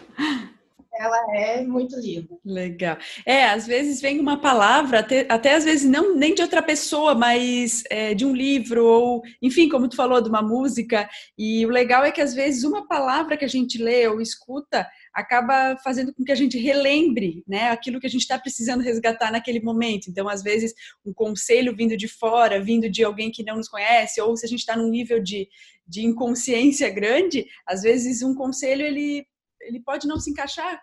Ela 1.00 1.36
é 1.36 1.63
muito 1.63 1.96
linda. 2.00 2.27
Legal. 2.44 2.98
É, 3.25 3.46
às 3.46 3.68
vezes 3.68 4.01
vem 4.01 4.20
uma 4.20 4.39
palavra, 4.39 5.00
até, 5.00 5.25
até 5.30 5.56
às 5.56 5.63
vezes 5.63 5.89
não 5.89 6.16
nem 6.16 6.34
de 6.34 6.42
outra 6.42 6.62
pessoa, 6.62 7.13
mas 7.13 7.84
é, 7.89 8.13
de 8.13 8.25
um 8.25 8.36
livro, 8.36 8.86
ou, 8.86 9.22
enfim, 9.42 9.70
como 9.70 9.88
tu 9.88 9.96
falou, 9.96 10.22
de 10.22 10.30
uma 10.30 10.42
música. 10.42 11.10
E 11.38 11.66
o 11.66 11.70
legal 11.70 12.04
é 12.04 12.12
que 12.12 12.22
às 12.22 12.34
vezes 12.34 12.63
uma 12.63 12.88
palavra 12.88 13.38
que 13.38 13.46
a 13.46 13.50
gente 13.50 13.77
lê 13.77 14.08
ou 14.08 14.22
escuta 14.22 14.88
acaba 15.13 15.75
fazendo 15.84 16.13
com 16.13 16.24
que 16.24 16.32
a 16.32 16.36
gente 16.36 16.58
relembre 16.60 17.44
né, 17.48 17.70
aquilo 17.70 18.00
que 18.00 18.06
a 18.06 18.10
gente 18.10 18.22
está 18.22 18.38
precisando 18.38 18.84
resgatar 18.84 19.32
naquele 19.32 19.60
momento. 19.60 20.10
Então, 20.10 20.30
às 20.30 20.44
vezes, 20.44 20.74
um 21.04 21.12
conselho 21.12 21.75
vindo 21.75 21.98
de 21.98 22.08
fora, 22.08 22.62
vindo 22.62 22.89
de 22.89 23.04
alguém 23.04 23.32
que 23.32 23.44
não 23.44 23.56
nos 23.56 23.68
conhece, 23.68 24.22
ou 24.22 24.38
se 24.38 24.46
a 24.46 24.50
gente 24.50 24.60
está 24.60 24.75
num 24.75 24.89
nível 24.89 25.22
de, 25.22 25.48
de 25.88 26.06
inconsciência 26.06 26.89
grande, 26.89 27.48
às 27.66 27.82
vezes 27.82 28.22
um 28.22 28.36
conselho 28.36 28.86
ele, 28.86 29.25
ele 29.68 29.82
pode 29.82 30.08
não 30.08 30.20
se 30.20 30.32
encaixar 30.32 30.82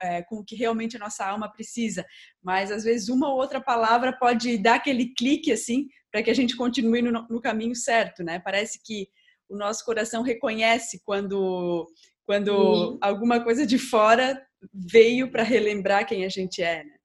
é, 0.00 0.22
com 0.22 0.36
o 0.36 0.44
que 0.44 0.54
realmente 0.54 0.96
a 0.96 1.00
nossa 1.00 1.26
alma 1.26 1.50
precisa, 1.50 2.04
mas 2.42 2.70
às 2.70 2.84
vezes 2.84 3.08
uma 3.08 3.28
ou 3.28 3.36
outra 3.36 3.60
palavra 3.60 4.12
pode 4.12 4.56
dar 4.58 4.76
aquele 4.76 5.12
clique 5.14 5.52
assim 5.52 5.88
para 6.10 6.22
que 6.22 6.30
a 6.30 6.34
gente 6.34 6.56
continue 6.56 7.02
no, 7.02 7.26
no 7.28 7.40
caminho 7.40 7.74
certo, 7.74 8.22
né? 8.22 8.38
Parece 8.38 8.80
que 8.82 9.08
o 9.48 9.56
nosso 9.56 9.84
coração 9.84 10.22
reconhece 10.22 11.02
quando 11.04 11.86
quando 12.24 12.92
Sim. 12.92 12.98
alguma 13.00 13.42
coisa 13.42 13.66
de 13.66 13.76
fora 13.76 14.40
veio 14.72 15.32
para 15.32 15.42
relembrar 15.42 16.06
quem 16.06 16.24
a 16.24 16.28
gente 16.28 16.62
é, 16.62 16.84
né? 16.84 16.96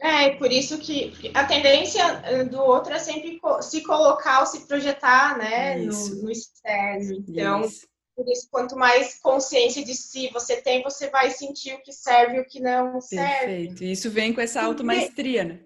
É, 0.00 0.36
por 0.36 0.52
isso 0.52 0.78
que 0.78 1.12
a 1.34 1.44
tendência 1.44 2.02
eh, 2.24 2.44
do 2.44 2.60
outro 2.60 2.92
é 2.92 3.00
sempre 3.00 3.40
se 3.62 3.82
colocar 3.82 4.40
ou 4.40 4.46
se 4.46 4.66
projetar, 4.68 5.36
né, 5.36 5.76
no, 5.76 6.22
no, 6.22 6.30
externo. 6.30 7.24
Então, 7.28 7.62
isso. 7.62 7.84
Por 8.18 8.28
isso, 8.28 8.48
quanto 8.50 8.76
mais 8.76 9.20
consciência 9.20 9.84
de 9.84 9.94
si 9.94 10.28
você 10.32 10.60
tem, 10.60 10.82
você 10.82 11.08
vai 11.08 11.30
sentir 11.30 11.74
o 11.74 11.82
que 11.82 11.92
serve 11.92 12.38
e 12.38 12.40
o 12.40 12.44
que 12.44 12.58
não 12.58 13.00
serve. 13.00 13.28
Perfeito. 13.28 13.84
Isso 13.84 14.10
vem 14.10 14.32
com 14.32 14.40
essa 14.40 14.60
automaestria, 14.60 15.44
né? 15.44 15.60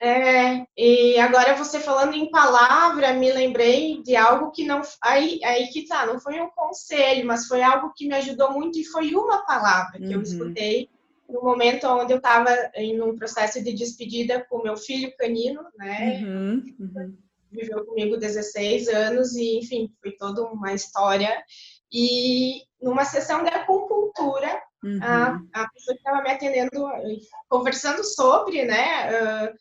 É, 0.00 0.64
e 0.76 1.18
agora 1.18 1.56
você 1.56 1.80
falando 1.80 2.14
em 2.14 2.30
palavra, 2.30 3.12
me 3.12 3.32
lembrei 3.32 4.00
de 4.00 4.14
algo 4.14 4.52
que 4.52 4.64
não. 4.64 4.80
Aí, 5.02 5.40
aí 5.42 5.66
que 5.70 5.88
tá, 5.88 6.06
não 6.06 6.20
foi 6.20 6.40
um 6.40 6.48
conselho, 6.50 7.26
mas 7.26 7.48
foi 7.48 7.60
algo 7.60 7.92
que 7.96 8.06
me 8.06 8.14
ajudou 8.14 8.52
muito 8.52 8.78
e 8.78 8.84
foi 8.84 9.12
uma 9.16 9.44
palavra 9.44 9.98
que 9.98 10.06
uhum. 10.06 10.12
eu 10.12 10.22
escutei 10.22 10.88
no 11.28 11.42
momento 11.42 11.88
onde 11.88 12.12
eu 12.12 12.18
estava 12.18 12.54
em 12.76 13.02
um 13.02 13.16
processo 13.16 13.62
de 13.64 13.72
despedida 13.72 14.46
com 14.48 14.62
meu 14.62 14.76
filho 14.76 15.12
canino, 15.16 15.64
né? 15.76 16.20
Uhum. 16.22 16.64
Uhum. 16.78 17.16
Viveu 17.50 17.84
comigo 17.84 18.16
16 18.16 18.88
anos 18.88 19.34
e, 19.34 19.58
enfim, 19.58 19.92
foi 20.00 20.12
toda 20.12 20.42
uma 20.44 20.72
história. 20.72 21.42
E 21.92 22.62
numa 22.80 23.04
sessão 23.04 23.42
de 23.42 23.50
acupuntura, 23.50 24.62
uhum. 24.84 25.00
a, 25.02 25.40
a 25.54 25.68
pessoa 25.70 25.94
que 25.94 26.00
estava 26.00 26.22
me 26.22 26.30
atendendo, 26.30 26.88
conversando 27.48 28.04
sobre, 28.04 28.64
né, 28.64 29.10
uh, 29.10 29.54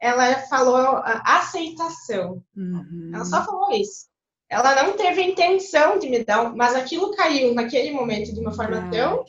ela 0.00 0.34
falou 0.48 1.00
aceitação. 1.04 2.42
Uhum. 2.56 3.12
Ela 3.14 3.24
só 3.24 3.44
falou 3.44 3.70
isso. 3.72 4.10
Ela 4.52 4.82
não 4.82 4.96
teve 4.96 5.22
intenção 5.22 5.98
de 5.98 6.10
me 6.10 6.22
dar, 6.24 6.54
mas 6.54 6.74
aquilo 6.74 7.14
caiu 7.16 7.54
naquele 7.54 7.90
momento 7.90 8.34
de 8.34 8.40
uma 8.40 8.52
forma 8.52 8.86
ah, 8.86 8.90
tão 8.90 9.24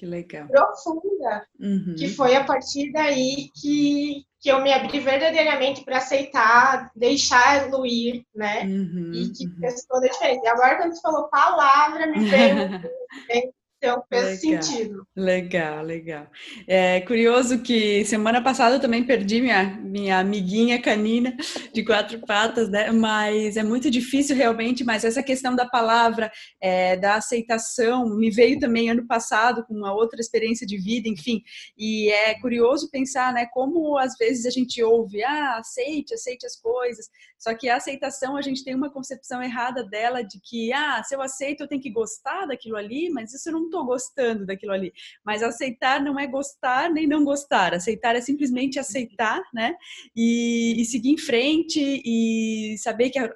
profunda 0.50 1.48
uhum. 1.58 1.96
que 1.98 2.10
foi 2.10 2.36
a 2.36 2.44
partir 2.44 2.92
daí 2.92 3.50
que, 3.56 4.26
que 4.44 4.52
eu 4.52 4.62
me 4.62 4.74
abri 4.74 5.00
verdadeiramente 5.00 5.86
para 5.86 6.00
aceitar, 6.00 6.92
deixar 6.94 7.70
ir, 7.86 8.26
né? 8.36 8.64
Uhum, 8.66 9.12
e 9.14 9.30
que 9.30 9.48
uhum. 9.48 9.56
fez 9.62 9.86
toda 9.86 10.06
a 10.06 10.10
diferença. 10.10 10.42
E 10.44 10.48
agora, 10.50 10.76
quando 10.76 10.94
você 10.94 11.02
falou 11.02 11.30
palavra, 11.30 12.08
me 12.08 12.26
veio 12.26 12.58
Então 13.84 14.02
fez 14.08 14.42
legal, 14.42 14.64
sentido. 14.64 15.08
Legal, 15.14 15.84
legal. 15.84 16.28
É 16.66 17.02
curioso 17.02 17.62
que 17.62 18.06
semana 18.06 18.42
passada 18.42 18.78
eu 18.78 18.80
também 18.80 19.04
perdi 19.04 19.42
minha, 19.42 19.66
minha 19.82 20.20
amiguinha 20.20 20.82
canina 20.82 21.36
de 21.74 21.84
quatro 21.84 22.18
patas, 22.26 22.70
né? 22.70 22.92
Mas 22.92 23.58
é 23.58 23.64
muito 23.64 23.92
difícil 23.92 24.38
realmente, 24.38 24.86
mas 24.86 25.04
essa 25.04 25.22
questão 25.22 25.54
da 25.54 25.68
palavra, 25.68 26.32
é, 26.62 26.96
da 26.96 27.16
aceitação, 27.16 28.16
me 28.16 28.32
veio 28.32 28.58
também 28.58 28.90
ano 28.90 29.06
passado 29.06 29.66
com 29.66 29.74
uma 29.74 29.94
outra 29.94 30.22
experiência 30.22 30.66
de 30.66 30.78
vida, 30.78 31.10
enfim. 31.10 31.42
E 31.78 32.10
é 32.10 32.40
curioso 32.40 32.90
pensar, 32.90 33.34
né, 33.34 33.48
como 33.52 33.98
às 33.98 34.16
vezes 34.18 34.46
a 34.46 34.50
gente 34.50 34.82
ouve, 34.82 35.22
ah, 35.26 35.58
aceite, 35.58 36.14
aceite 36.14 36.46
as 36.46 36.56
coisas. 36.56 37.10
Só 37.44 37.54
que 37.54 37.68
a 37.68 37.76
aceitação, 37.76 38.38
a 38.38 38.42
gente 38.42 38.64
tem 38.64 38.74
uma 38.74 38.90
concepção 38.90 39.44
errada 39.44 39.84
dela 39.84 40.22
de 40.22 40.40
que, 40.40 40.72
ah, 40.72 41.04
se 41.04 41.14
eu 41.14 41.22
aceito, 41.22 41.60
eu 41.60 41.68
tenho 41.68 41.82
que 41.82 41.92
gostar 41.92 42.46
daquilo 42.46 42.78
ali, 42.78 43.10
mas 43.10 43.34
isso 43.34 43.50
eu 43.50 43.54
não 43.54 43.66
estou 43.66 43.86
gostando 43.86 44.46
daquilo 44.46 44.72
ali. 44.72 44.94
Mas 45.26 45.44
aceitar 45.44 46.02
não 46.02 46.18
é 46.18 46.26
gostar 46.26 46.90
nem 46.90 47.06
não 47.06 47.26
gostar. 47.26 47.74
Aceitar 47.74 48.16
é 48.16 48.22
simplesmente 48.22 48.80
aceitar, 48.80 49.42
né? 49.54 49.76
E, 50.16 50.82
e 50.82 50.86
seguir 50.86 51.10
em 51.10 51.18
frente 51.18 51.82
e 52.06 52.78
saber 52.78 53.10
que 53.10 53.20
a, 53.20 53.30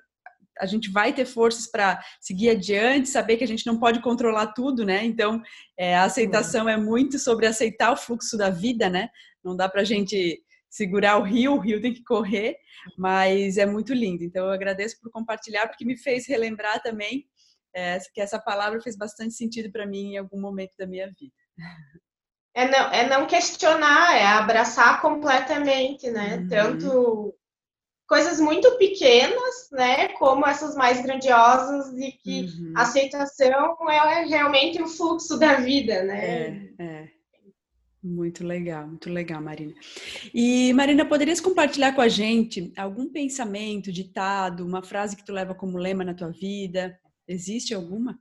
a 0.58 0.66
gente 0.66 0.90
vai 0.90 1.12
ter 1.12 1.26
forças 1.26 1.70
para 1.70 2.00
seguir 2.22 2.52
adiante, 2.52 3.10
saber 3.10 3.36
que 3.36 3.44
a 3.44 3.48
gente 3.48 3.68
não 3.68 3.78
pode 3.78 4.02
controlar 4.02 4.54
tudo, 4.54 4.86
né? 4.86 5.04
Então, 5.04 5.42
é, 5.78 5.98
a 5.98 6.06
aceitação 6.06 6.70
é 6.70 6.78
muito 6.78 7.20
sobre 7.20 7.46
aceitar 7.46 7.92
o 7.92 7.98
fluxo 7.98 8.38
da 8.38 8.50
vida, 8.50 8.90
né? 8.90 9.10
Não 9.44 9.54
dá 9.54 9.68
para 9.68 9.82
a 9.82 9.86
gente 9.86 10.42
segurar 10.70 11.18
o 11.18 11.24
rio, 11.24 11.54
o 11.54 11.60
rio 11.60 11.82
tem 11.82 11.94
que 11.94 12.04
correr, 12.04 12.58
mas 12.98 13.58
é 13.58 13.66
muito 13.66 13.94
lindo. 13.94 14.24
Então, 14.24 14.46
eu 14.46 14.52
agradeço 14.52 15.00
por 15.02 15.12
compartilhar, 15.12 15.68
porque 15.68 15.86
me 15.86 15.98
fez 15.98 16.28
relembrar 16.28 16.82
também 16.82 17.26
é, 17.76 17.98
que 18.14 18.22
essa 18.22 18.40
palavra 18.40 18.82
fez 18.82 18.98
bastante 18.98 19.34
sentido 19.34 19.72
para 19.72 19.86
mim 19.86 20.14
em 20.14 20.18
algum 20.18 20.40
momento 20.40 20.74
da 20.78 20.88
minha 20.88 21.08
vida. 21.08 21.34
É 22.56 22.68
não, 22.68 22.92
é 22.92 23.08
não 23.08 23.28
questionar, 23.28 24.16
é 24.16 24.26
abraçar 24.26 25.00
completamente, 25.00 26.10
né? 26.10 26.38
Uhum. 26.38 26.48
Tanto 26.48 27.38
coisas 28.08 28.40
muito 28.40 28.78
pequenas, 28.78 29.70
né, 29.72 30.08
como 30.14 30.48
essas 30.48 30.76
mais 30.76 31.02
grandiosas 31.02 31.94
e 31.98 32.14
que 32.14 32.46
uhum. 32.46 32.74
a 32.76 32.84
aceitação 32.84 33.78
é 33.90 34.26
realmente 34.26 34.82
o 34.82 34.88
fluxo 34.88 35.38
da 35.38 35.56
vida, 35.56 36.04
né? 36.04 36.74
É, 36.80 36.84
é. 36.84 37.17
Muito 38.08 38.46
legal, 38.46 38.88
muito 38.88 39.10
legal, 39.10 39.42
Marina. 39.42 39.74
E 40.34 40.72
Marina, 40.74 41.06
poderias 41.06 41.42
compartilhar 41.42 41.94
com 41.94 42.00
a 42.00 42.08
gente 42.08 42.72
algum 42.78 43.10
pensamento, 43.10 43.92
ditado, 43.92 44.66
uma 44.66 44.82
frase 44.82 45.16
que 45.16 45.26
tu 45.26 45.34
leva 45.34 45.54
como 45.54 45.78
lema 45.78 46.06
na 46.06 46.14
tua 46.14 46.32
vida? 46.32 46.98
Existe 47.28 47.74
alguma? 47.74 48.18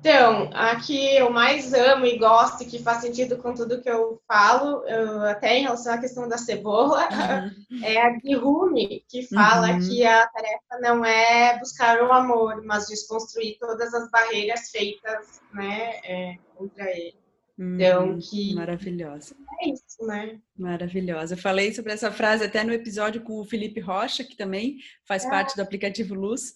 Então, 0.00 0.50
a 0.52 0.76
que 0.76 1.16
eu 1.16 1.30
mais 1.30 1.72
amo 1.72 2.06
e 2.06 2.18
gosto, 2.18 2.64
que 2.64 2.82
faz 2.82 3.00
sentido 3.00 3.36
com 3.38 3.54
tudo 3.54 3.80
que 3.80 3.90
eu 3.90 4.20
falo, 4.26 4.84
eu, 4.86 5.22
até 5.22 5.56
em 5.56 5.62
relação 5.62 5.92
à 5.92 5.98
questão 5.98 6.28
da 6.28 6.38
cebola, 6.38 7.08
uhum. 7.08 7.80
é 7.82 8.00
a 8.00 8.10
de 8.10 8.34
Rumi, 8.34 9.04
que 9.08 9.22
fala 9.28 9.72
uhum. 9.72 9.80
que 9.80 10.04
a 10.04 10.26
tarefa 10.28 10.78
não 10.80 11.04
é 11.04 11.58
buscar 11.58 12.02
o 12.02 12.12
amor, 12.12 12.64
mas 12.64 12.86
desconstruir 12.86 13.58
todas 13.60 13.94
as 13.94 14.10
barreiras 14.10 14.70
feitas 14.70 15.40
né, 15.52 16.00
é, 16.04 16.36
contra 16.56 16.90
ele. 16.90 17.27
Então, 17.58 18.12
hum, 18.12 18.18
que. 18.18 18.54
Maravilhosa. 18.54 19.34
É 19.60 19.70
isso, 19.70 20.06
né? 20.06 20.40
Maravilhosa. 20.56 21.34
Eu 21.34 21.38
falei 21.38 21.74
sobre 21.74 21.92
essa 21.92 22.12
frase 22.12 22.44
até 22.44 22.62
no 22.62 22.72
episódio 22.72 23.20
com 23.22 23.40
o 23.40 23.44
Felipe 23.44 23.80
Rocha, 23.80 24.22
que 24.22 24.36
também 24.36 24.78
faz 25.06 25.24
é. 25.24 25.28
parte 25.28 25.56
do 25.56 25.62
aplicativo 25.62 26.14
Luz. 26.14 26.54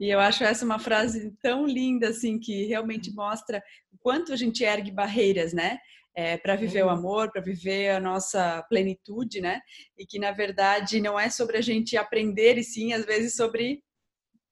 E 0.00 0.08
eu 0.08 0.18
acho 0.18 0.44
essa 0.44 0.64
uma 0.64 0.78
frase 0.78 1.36
tão 1.42 1.66
linda, 1.66 2.08
assim, 2.08 2.38
que 2.38 2.64
realmente 2.64 3.12
mostra 3.12 3.62
o 3.92 3.98
quanto 3.98 4.32
a 4.32 4.36
gente 4.36 4.64
ergue 4.64 4.90
barreiras, 4.90 5.52
né? 5.52 5.78
É, 6.14 6.36
para 6.36 6.56
viver 6.56 6.82
o 6.82 6.86
uhum. 6.86 6.92
amor, 6.92 7.30
para 7.30 7.42
viver 7.42 7.90
a 7.90 8.00
nossa 8.00 8.62
plenitude, 8.70 9.40
né? 9.40 9.60
E 9.98 10.06
que 10.06 10.18
na 10.18 10.32
verdade 10.32 11.00
não 11.00 11.20
é 11.20 11.28
sobre 11.28 11.58
a 11.58 11.60
gente 11.60 11.96
aprender, 11.96 12.56
e 12.56 12.64
sim, 12.64 12.92
às 12.92 13.04
vezes, 13.04 13.36
sobre 13.36 13.82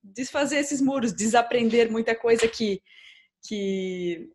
desfazer 0.05 0.59
esses 0.59 0.81
muros, 0.81 1.13
desaprender 1.13 1.91
muita 1.91 2.15
coisa 2.15 2.47
que, 2.47 2.81
que 3.43 4.29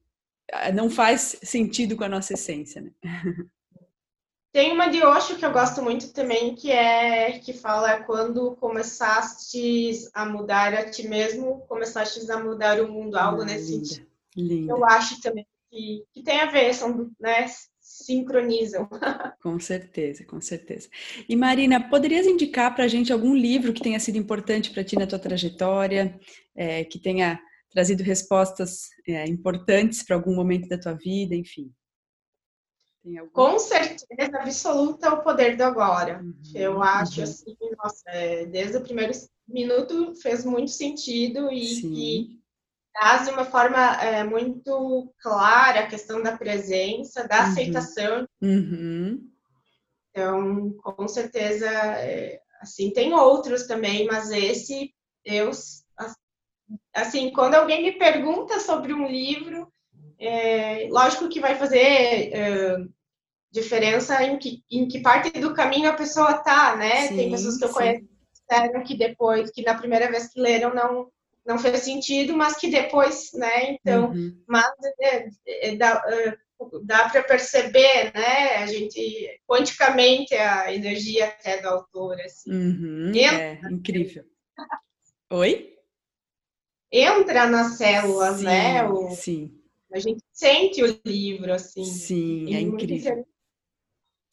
não 0.74 0.90
faz 0.90 1.38
sentido 1.44 1.96
com 1.96 2.04
a 2.04 2.10
nossa 2.10 2.34
essência, 2.34 2.82
né? 2.82 2.92
Tem 4.54 4.74
uma 4.74 4.88
de 4.88 5.02
Osho 5.02 5.38
que 5.38 5.46
eu 5.46 5.52
gosto 5.52 5.82
muito 5.82 6.12
também, 6.12 6.56
que 6.56 6.70
é 6.70 7.40
que 7.40 7.54
fala 7.54 8.04
quando 8.04 8.54
começaste 8.58 10.10
a 10.14 10.26
mudar 10.26 10.74
a 10.74 10.90
ti 10.90 11.08
mesmo, 11.08 11.62
começaste 11.70 12.30
a 12.30 12.38
mudar 12.38 12.82
o 12.82 12.92
mundo, 12.92 13.16
algo 13.16 13.44
ah, 13.44 13.46
nesse 13.46 13.72
linda, 13.72 13.86
sentido. 13.86 14.08
Linda. 14.36 14.74
Eu 14.74 14.84
acho 14.84 15.22
também 15.22 15.48
que, 15.70 16.04
que 16.14 16.22
tem 16.22 16.42
a 16.42 16.52
ver, 16.52 16.74
são, 16.74 17.10
né, 17.18 17.46
sincronizam. 17.80 18.90
Com 19.42 19.58
certeza, 19.58 20.26
com 20.26 20.42
certeza. 20.42 20.90
E 21.28 21.36
Marina, 21.36 21.90
poderias 21.90 22.28
indicar 22.28 22.76
para 22.76 22.84
a 22.84 22.88
gente 22.88 23.12
algum 23.12 23.34
livro 23.34 23.74
que 23.74 23.82
tenha 23.82 24.00
sido 24.00 24.18
importante 24.18 24.70
para 24.70 24.84
ti 24.84 24.98
na 24.98 25.08
tua 25.08 25.18
trajetória, 25.18 26.20
é, 26.54 26.84
que 26.84 27.00
tenha 27.00 27.40
trazido 27.72 28.04
respostas 28.04 28.90
é, 29.08 29.26
importantes 29.26 30.04
para 30.04 30.16
algum 30.16 30.36
momento 30.36 30.68
da 30.68 30.78
tua 30.78 30.94
vida, 30.94 31.36
enfim? 31.36 31.72
Algum... 33.20 33.32
Com 33.32 33.60
certeza 33.60 34.38
absoluta 34.38 35.14
o 35.14 35.24
poder 35.24 35.58
do 35.58 35.64
agora. 35.64 36.22
Uhum, 36.22 36.36
eu 36.54 36.84
acho 36.84 37.18
uhum. 37.18 37.24
assim, 37.24 37.58
nossa, 37.78 38.10
é, 38.10 38.46
desde 38.46 38.78
o 38.78 38.82
primeiro 38.82 39.14
minuto 39.48 40.14
fez 40.22 40.46
muito 40.46 40.72
sentido 40.72 41.52
e 41.52 41.82
que 41.82 42.42
traz 42.94 43.26
de 43.26 43.34
uma 43.34 43.46
forma 43.46 43.96
é, 44.04 44.24
muito 44.24 45.12
clara 45.20 45.82
a 45.82 45.88
questão 45.88 46.22
da 46.22 46.38
presença, 46.38 47.28
da 47.28 47.38
uhum. 47.38 47.52
aceitação. 47.52 48.28
Uhum. 48.42 49.32
Então, 50.10 50.74
com 50.74 51.08
certeza, 51.08 51.68
é, 51.68 52.40
assim, 52.60 52.92
tem 52.92 53.14
outros 53.14 53.66
também, 53.66 54.06
mas 54.06 54.30
esse 54.30 54.94
eu 55.24 55.52
assim, 56.94 57.32
quando 57.32 57.56
alguém 57.56 57.84
me 57.84 57.92
pergunta 57.94 58.60
sobre 58.60 58.94
um 58.94 59.08
livro, 59.08 59.72
é, 60.20 60.88
lógico 60.90 61.30
que 61.30 61.40
vai 61.40 61.56
fazer 61.56 61.80
é, 62.34 62.78
diferença 63.52 64.24
em 64.24 64.38
que, 64.38 64.64
em 64.70 64.88
que 64.88 65.02
parte 65.02 65.32
do 65.40 65.54
caminho 65.54 65.90
a 65.90 65.94
pessoa 65.94 66.34
tá, 66.36 66.76
né? 66.76 67.08
Sim, 67.08 67.16
Tem 67.16 67.32
pessoas 67.32 67.58
que 67.58 67.64
eu 67.64 67.70
sim. 67.70 67.74
conheço 67.74 68.12
que 68.52 68.82
que 68.86 68.98
depois, 68.98 69.52
que 69.52 69.64
na 69.64 69.76
primeira 69.76 70.10
vez 70.10 70.28
que 70.28 70.40
leram 70.40 70.74
não 70.74 71.10
não 71.44 71.58
fez 71.58 71.80
sentido, 71.80 72.38
mas 72.38 72.56
que 72.56 72.70
depois, 72.70 73.32
né? 73.34 73.72
Então, 73.72 74.12
uhum. 74.12 74.44
mas 74.48 74.72
é, 75.00 75.28
é, 75.48 75.76
dá, 75.76 76.00
é, 76.08 76.38
dá 76.84 77.10
para 77.10 77.24
perceber, 77.24 78.14
né? 78.14 78.58
A 78.58 78.68
gente 78.68 79.42
quanticamente 79.48 80.36
a 80.36 80.72
energia 80.72 81.26
até 81.26 81.60
do 81.60 81.68
autor, 81.68 82.22
assim. 82.22 82.52
Uhum, 82.52 83.12
é 83.16 83.60
incrível. 83.72 84.24
Oi? 85.32 85.74
Entra 86.92 87.48
nas 87.48 87.78
células, 87.78 88.38
sim, 88.38 88.46
né? 88.46 88.84
O, 88.84 89.10
sim. 89.12 89.62
A 89.94 90.00
gente 90.00 90.24
sente 90.34 90.84
o 90.84 91.02
livro, 91.06 91.54
assim. 91.54 91.86
Sim, 91.86 92.54
é 92.54 92.62
incrível. 92.62 93.26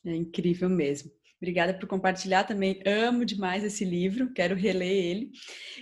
É 0.05 0.15
incrível 0.15 0.69
mesmo. 0.69 1.11
Obrigada 1.41 1.73
por 1.73 1.87
compartilhar 1.87 2.43
também. 2.43 2.83
Amo 2.85 3.25
demais 3.25 3.63
esse 3.63 3.85
livro, 3.85 4.33
quero 4.33 4.57
reler 4.57 4.91
ele. 4.91 5.31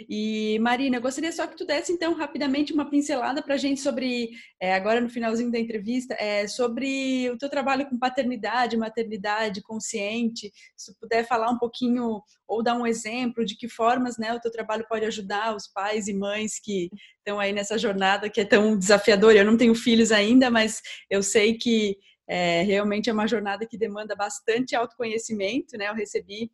E 0.07 0.59
Marina, 0.61 0.99
eu 0.99 1.01
gostaria 1.01 1.33
só 1.33 1.47
que 1.47 1.57
tu 1.57 1.65
desse 1.65 1.91
então 1.91 2.13
rapidamente 2.13 2.75
uma 2.75 2.91
pincelada 2.91 3.43
para 3.43 3.55
a 3.55 3.59
gente 3.59 3.81
sobre, 3.81 4.31
é, 4.61 4.75
agora 4.75 5.01
no 5.01 5.09
finalzinho 5.09 5.51
da 5.51 5.59
entrevista, 5.59 6.15
é, 6.19 6.47
sobre 6.47 7.31
o 7.31 7.39
teu 7.39 7.49
trabalho 7.49 7.89
com 7.89 7.99
paternidade, 7.99 8.77
maternidade 8.77 9.63
consciente. 9.63 10.53
Se 10.77 10.93
tu 10.93 10.99
puder 11.01 11.27
falar 11.27 11.51
um 11.51 11.59
pouquinho 11.59 12.21
ou 12.47 12.63
dar 12.63 12.75
um 12.75 12.87
exemplo 12.87 13.43
de 13.43 13.57
que 13.57 13.67
formas 13.67 14.19
né, 14.19 14.35
o 14.35 14.41
teu 14.41 14.53
trabalho 14.53 14.85
pode 14.87 15.07
ajudar 15.07 15.57
os 15.57 15.67
pais 15.67 16.07
e 16.07 16.13
mães 16.13 16.61
que 16.63 16.91
estão 17.17 17.41
aí 17.41 17.55
nessa 17.55 17.79
jornada 17.79 18.29
que 18.29 18.43
é 18.43 18.45
tão 18.45 18.79
desafiadora. 18.79 19.39
Eu 19.39 19.45
não 19.47 19.57
tenho 19.57 19.75
filhos 19.75 20.13
ainda, 20.13 20.51
mas 20.51 20.83
eu 21.09 21.23
sei 21.23 21.55
que 21.55 21.97
é, 22.29 22.63
realmente 22.63 23.09
é 23.09 23.13
uma 23.13 23.27
jornada 23.27 23.67
que 23.67 23.79
demanda 23.79 24.17
bastante 24.17 24.75
autoconhecimento, 24.75 25.77
né? 25.77 25.89
Eu 25.89 25.95
recebi 25.95 26.51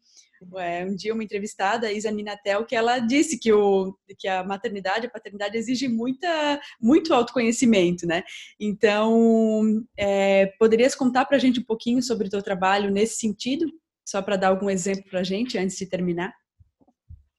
é, 0.56 0.84
um 0.84 0.94
dia 0.94 1.14
uma 1.14 1.24
entrevistada, 1.24 1.86
a 1.86 1.92
Isa 1.92 2.10
Minatel, 2.10 2.64
que 2.64 2.74
ela 2.74 2.98
disse 2.98 3.38
que, 3.38 3.52
o, 3.52 3.96
que 4.18 4.28
a 4.28 4.42
maternidade, 4.42 5.06
a 5.06 5.10
paternidade 5.10 5.56
exige 5.56 5.88
muita, 5.88 6.60
muito 6.80 7.14
autoconhecimento, 7.14 8.06
né? 8.06 8.22
Então, 8.58 9.82
é, 9.96 10.46
poderias 10.58 10.94
contar 10.94 11.24
para 11.24 11.36
a 11.36 11.40
gente 11.40 11.60
um 11.60 11.64
pouquinho 11.64 12.02
sobre 12.02 12.26
o 12.26 12.30
teu 12.30 12.42
trabalho 12.42 12.90
nesse 12.90 13.16
sentido? 13.16 13.66
Só 14.04 14.20
para 14.20 14.36
dar 14.36 14.48
algum 14.48 14.68
exemplo 14.68 15.04
para 15.08 15.20
a 15.20 15.24
gente 15.24 15.56
antes 15.56 15.76
de 15.76 15.86
terminar? 15.86 16.34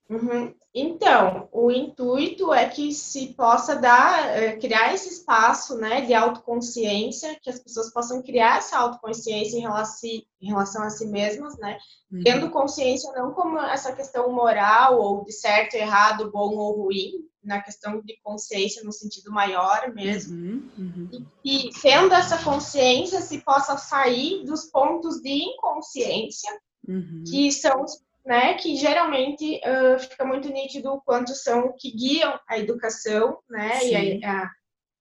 Uhum. 0.09 0.53
Então, 0.75 1.47
o 1.51 1.71
intuito 1.71 2.51
é 2.51 2.67
que 2.67 2.93
se 2.93 3.27
possa 3.33 3.75
dar, 3.75 4.37
eh, 4.37 4.57
criar 4.57 4.93
esse 4.93 5.07
espaço 5.09 5.77
né, 5.77 6.01
de 6.01 6.13
autoconsciência, 6.13 7.37
que 7.41 7.49
as 7.49 7.59
pessoas 7.59 7.93
possam 7.93 8.21
criar 8.21 8.57
essa 8.57 8.77
autoconsciência 8.77 9.57
em 9.57 9.61
relação, 9.61 10.09
em 10.09 10.47
relação 10.47 10.83
a 10.83 10.89
si 10.89 11.05
mesmas, 11.05 11.57
né? 11.57 11.77
Uhum. 12.11 12.21
Tendo 12.23 12.49
consciência 12.49 13.11
não 13.13 13.33
como 13.33 13.59
essa 13.59 13.93
questão 13.93 14.31
moral 14.31 14.99
ou 14.99 15.23
de 15.23 15.31
certo, 15.31 15.75
errado, 15.75 16.31
bom 16.31 16.55
ou 16.55 16.83
ruim, 16.83 17.29
na 17.43 17.61
questão 17.61 18.01
de 18.01 18.17
consciência 18.23 18.83
no 18.83 18.91
sentido 18.91 19.31
maior 19.31 19.93
mesmo. 19.93 20.35
Uhum. 20.35 20.69
Uhum. 20.77 21.27
E, 21.43 21.67
e 21.67 21.69
tendo 21.81 22.13
essa 22.13 22.37
consciência, 22.43 23.21
se 23.21 23.41
possa 23.41 23.77
sair 23.77 24.43
dos 24.43 24.65
pontos 24.65 25.21
de 25.21 25.29
inconsciência, 25.29 26.51
uhum. 26.87 27.23
que 27.27 27.51
são 27.51 27.83
os 27.83 28.01
né, 28.25 28.53
que 28.55 28.75
geralmente 28.75 29.59
uh, 29.65 29.99
fica 29.99 30.23
muito 30.25 30.49
nítido 30.49 30.93
o 30.93 31.01
quanto 31.01 31.35
são 31.35 31.73
que 31.77 31.91
guiam 31.91 32.39
a 32.47 32.57
educação, 32.57 33.37
né, 33.49 33.79
Sim. 33.79 34.19
e 34.19 34.25
a, 34.25 34.49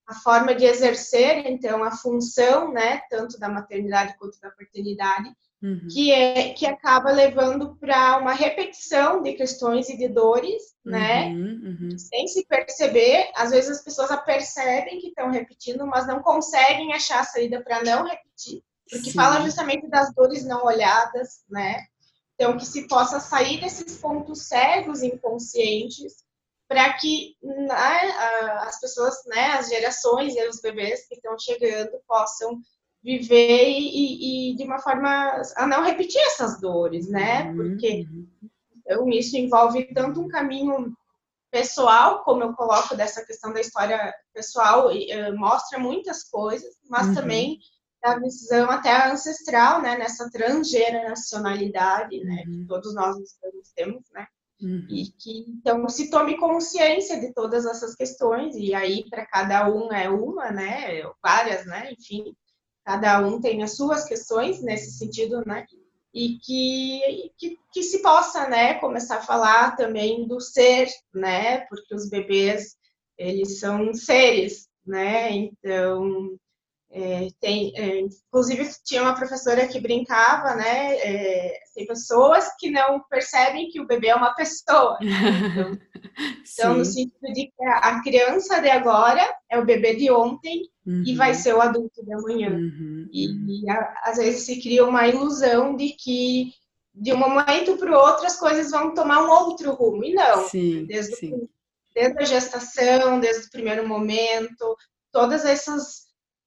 a, 0.08 0.14
forma 0.14 0.54
de 0.54 0.64
exercer, 0.64 1.46
então, 1.46 1.84
a 1.84 1.92
função, 1.92 2.72
né, 2.72 3.02
tanto 3.08 3.38
da 3.38 3.48
maternidade 3.48 4.16
quanto 4.18 4.40
da 4.40 4.50
paternidade, 4.50 5.30
uhum. 5.62 5.86
que, 5.88 6.10
é, 6.10 6.52
que 6.52 6.66
acaba 6.66 7.12
levando 7.12 7.76
para 7.76 8.18
uma 8.18 8.32
repetição 8.32 9.22
de 9.22 9.34
questões 9.34 9.88
e 9.88 9.96
de 9.96 10.08
dores, 10.08 10.74
né, 10.84 11.28
uhum, 11.28 11.78
uhum. 11.90 11.98
sem 11.98 12.26
se 12.26 12.44
perceber, 12.46 13.30
às 13.36 13.52
vezes 13.52 13.70
as 13.70 13.84
pessoas 13.84 14.10
percebem 14.24 14.98
que 14.98 15.08
estão 15.08 15.30
repetindo, 15.30 15.86
mas 15.86 16.08
não 16.08 16.20
conseguem 16.20 16.92
achar 16.92 17.20
a 17.20 17.24
saída 17.24 17.62
para 17.62 17.84
não 17.84 18.04
repetir, 18.04 18.64
porque 18.90 19.10
Sim. 19.10 19.16
fala 19.16 19.42
justamente 19.42 19.88
das 19.88 20.12
dores 20.12 20.44
não 20.44 20.64
olhadas, 20.64 21.44
né, 21.48 21.86
então, 22.42 22.56
que 22.56 22.66
se 22.66 22.88
possa 22.88 23.20
sair 23.20 23.60
desses 23.60 23.98
pontos 23.98 24.48
cegos 24.48 25.00
inconscientes 25.00 26.24
para 26.68 26.92
que 26.94 27.36
né, 27.40 27.74
as 28.62 28.80
pessoas, 28.80 29.14
né, 29.26 29.52
as 29.52 29.68
gerações 29.68 30.34
e 30.34 30.48
os 30.48 30.60
bebês 30.60 31.06
que 31.06 31.14
estão 31.14 31.38
chegando 31.38 31.92
possam 32.06 32.58
viver 33.00 33.68
e, 33.68 34.50
e, 34.50 34.56
de 34.56 34.64
uma 34.64 34.80
forma 34.80 35.40
a 35.56 35.66
não 35.68 35.84
repetir 35.84 36.20
essas 36.22 36.60
dores, 36.60 37.08
né? 37.08 37.44
Uhum, 37.50 37.56
Porque 37.56 38.06
então, 38.84 39.08
isso 39.10 39.36
envolve 39.36 39.92
tanto 39.94 40.20
um 40.20 40.28
caminho 40.28 40.92
pessoal, 41.50 42.24
como 42.24 42.42
eu 42.42 42.54
coloco 42.54 42.96
dessa 42.96 43.24
questão 43.24 43.52
da 43.52 43.60
história 43.60 44.12
pessoal, 44.32 44.88
uh, 44.88 45.38
mostra 45.38 45.78
muitas 45.78 46.24
coisas, 46.24 46.74
mas 46.88 47.08
uhum. 47.08 47.14
também 47.14 47.58
da 48.02 48.18
visão 48.18 48.68
até 48.68 49.10
ancestral, 49.10 49.80
né, 49.80 49.96
nessa 49.96 50.28
transgeracionalidade, 50.28 52.22
né, 52.24 52.42
uhum. 52.46 52.52
que 52.52 52.66
todos 52.66 52.92
nós 52.94 53.16
temos, 53.76 54.02
né, 54.12 54.26
uhum. 54.60 54.86
e 54.90 55.06
que 55.06 55.46
então 55.48 55.88
se 55.88 56.10
tome 56.10 56.36
consciência 56.36 57.20
de 57.20 57.32
todas 57.32 57.64
essas 57.64 57.94
questões 57.94 58.56
e 58.56 58.74
aí 58.74 59.08
para 59.08 59.24
cada 59.24 59.70
um 59.70 59.92
é 59.92 60.10
uma, 60.10 60.50
né, 60.50 61.02
várias, 61.22 61.64
né, 61.64 61.92
enfim, 61.92 62.34
cada 62.84 63.20
um 63.24 63.40
tem 63.40 63.62
as 63.62 63.76
suas 63.76 64.04
questões 64.04 64.60
nesse 64.60 64.98
sentido, 64.98 65.44
né, 65.46 65.64
e 66.12 66.38
que, 66.38 67.32
que, 67.38 67.56
que 67.72 67.82
se 67.84 68.02
possa, 68.02 68.48
né, 68.48 68.74
começar 68.74 69.18
a 69.18 69.22
falar 69.22 69.76
também 69.76 70.26
do 70.26 70.40
ser, 70.40 70.88
né, 71.14 71.60
porque 71.66 71.94
os 71.94 72.10
bebês 72.10 72.76
eles 73.16 73.60
são 73.60 73.94
seres, 73.94 74.68
né, 74.84 75.30
então 75.30 76.36
é, 76.94 77.28
tem, 77.40 77.72
é, 77.74 78.00
inclusive, 78.00 78.68
tinha 78.84 79.00
uma 79.00 79.14
professora 79.14 79.66
que 79.66 79.80
brincava, 79.80 80.54
né? 80.54 80.96
É, 80.98 81.58
tem 81.74 81.86
pessoas 81.86 82.46
que 82.58 82.70
não 82.70 83.00
percebem 83.08 83.70
que 83.70 83.80
o 83.80 83.86
bebê 83.86 84.08
é 84.08 84.14
uma 84.14 84.34
pessoa. 84.34 84.98
Então, 85.00 85.78
então 86.44 86.76
no 86.76 86.84
sentido 86.84 87.32
de 87.32 87.46
que 87.46 87.64
a 87.64 88.02
criança 88.02 88.60
de 88.60 88.68
agora 88.68 89.26
é 89.50 89.58
o 89.58 89.64
bebê 89.64 89.96
de 89.96 90.10
ontem 90.10 90.68
uhum. 90.86 91.02
e 91.06 91.14
vai 91.14 91.32
ser 91.32 91.54
o 91.54 91.62
adulto 91.62 92.04
de 92.04 92.12
amanhã. 92.12 92.50
Uhum. 92.50 93.08
E, 93.10 93.26
uhum. 93.26 93.46
e 93.48 93.70
a, 93.70 93.94
às 94.04 94.18
vezes 94.18 94.42
se 94.42 94.60
cria 94.60 94.84
uma 94.84 95.08
ilusão 95.08 95.74
de 95.74 95.94
que 95.94 96.52
de 96.94 97.10
um 97.10 97.16
momento 97.16 97.78
para 97.78 97.90
o 97.90 97.98
outro 97.98 98.26
as 98.26 98.38
coisas 98.38 98.70
vão 98.70 98.92
tomar 98.92 99.24
um 99.24 99.30
outro 99.30 99.72
rumo. 99.72 100.04
E 100.04 100.12
não. 100.12 100.46
Sim, 100.46 100.84
desde, 100.84 101.16
sim. 101.16 101.48
Desde 101.94 102.18
a 102.18 102.24
gestação, 102.26 103.18
desde 103.18 103.46
o 103.46 103.50
primeiro 103.50 103.88
momento, 103.88 104.76
todas 105.10 105.46
essas 105.46 106.01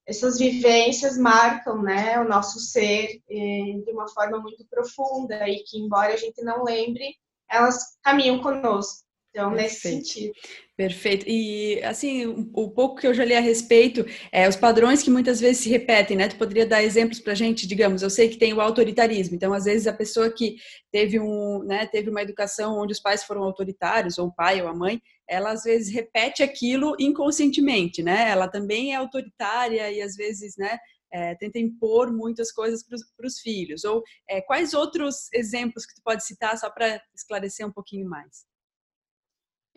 essas 0.06 0.38
vivências 0.38 1.18
marcam 1.18 1.82
né, 1.82 2.18
o 2.20 2.28
nosso 2.28 2.60
ser 2.60 3.20
eh, 3.28 3.80
de 3.84 3.90
uma 3.90 4.08
forma 4.08 4.38
muito 4.38 4.64
profunda 4.66 5.48
e 5.48 5.64
que, 5.64 5.78
embora 5.78 6.14
a 6.14 6.16
gente 6.16 6.42
não 6.42 6.62
lembre, 6.62 7.16
elas 7.50 7.98
caminham 8.02 8.40
conosco. 8.40 9.05
Então, 9.36 9.50
Perfeito. 9.50 9.62
nesse 9.62 9.80
sentido. 9.80 10.32
Perfeito. 10.74 11.26
E, 11.28 11.82
assim, 11.84 12.48
o 12.54 12.70
pouco 12.70 12.96
que 12.96 13.06
eu 13.06 13.12
já 13.12 13.22
li 13.22 13.34
a 13.34 13.40
respeito, 13.40 14.04
é, 14.32 14.48
os 14.48 14.56
padrões 14.56 15.02
que 15.02 15.10
muitas 15.10 15.38
vezes 15.38 15.62
se 15.62 15.68
repetem, 15.68 16.16
né? 16.16 16.26
Tu 16.26 16.36
poderia 16.36 16.64
dar 16.64 16.82
exemplos 16.82 17.20
para 17.20 17.32
a 17.32 17.36
gente? 17.36 17.66
Digamos, 17.66 18.00
eu 18.00 18.08
sei 18.08 18.30
que 18.30 18.38
tem 18.38 18.54
o 18.54 18.62
autoritarismo. 18.62 19.36
Então, 19.36 19.52
às 19.52 19.64
vezes, 19.64 19.86
a 19.86 19.92
pessoa 19.92 20.30
que 20.32 20.56
teve, 20.90 21.20
um, 21.20 21.62
né, 21.64 21.86
teve 21.86 22.08
uma 22.08 22.22
educação 22.22 22.78
onde 22.78 22.94
os 22.94 23.00
pais 23.00 23.24
foram 23.24 23.42
autoritários, 23.42 24.16
ou 24.16 24.28
o 24.28 24.34
pai 24.34 24.62
ou 24.62 24.68
a 24.68 24.74
mãe, 24.74 25.02
ela, 25.28 25.52
às 25.52 25.64
vezes, 25.64 25.92
repete 25.92 26.42
aquilo 26.42 26.96
inconscientemente, 26.98 28.02
né? 28.02 28.30
Ela 28.30 28.48
também 28.48 28.94
é 28.94 28.96
autoritária 28.96 29.90
e, 29.92 30.00
às 30.00 30.16
vezes, 30.16 30.56
né, 30.56 30.78
é, 31.12 31.34
tenta 31.34 31.58
impor 31.58 32.10
muitas 32.10 32.50
coisas 32.50 32.82
para 32.82 33.26
os 33.26 33.38
filhos. 33.40 33.84
Ou 33.84 34.02
é, 34.28 34.40
quais 34.40 34.72
outros 34.72 35.28
exemplos 35.34 35.84
que 35.84 35.94
tu 35.94 36.00
pode 36.02 36.24
citar, 36.24 36.56
só 36.56 36.70
para 36.70 37.02
esclarecer 37.14 37.66
um 37.66 37.72
pouquinho 37.72 38.08
mais? 38.08 38.46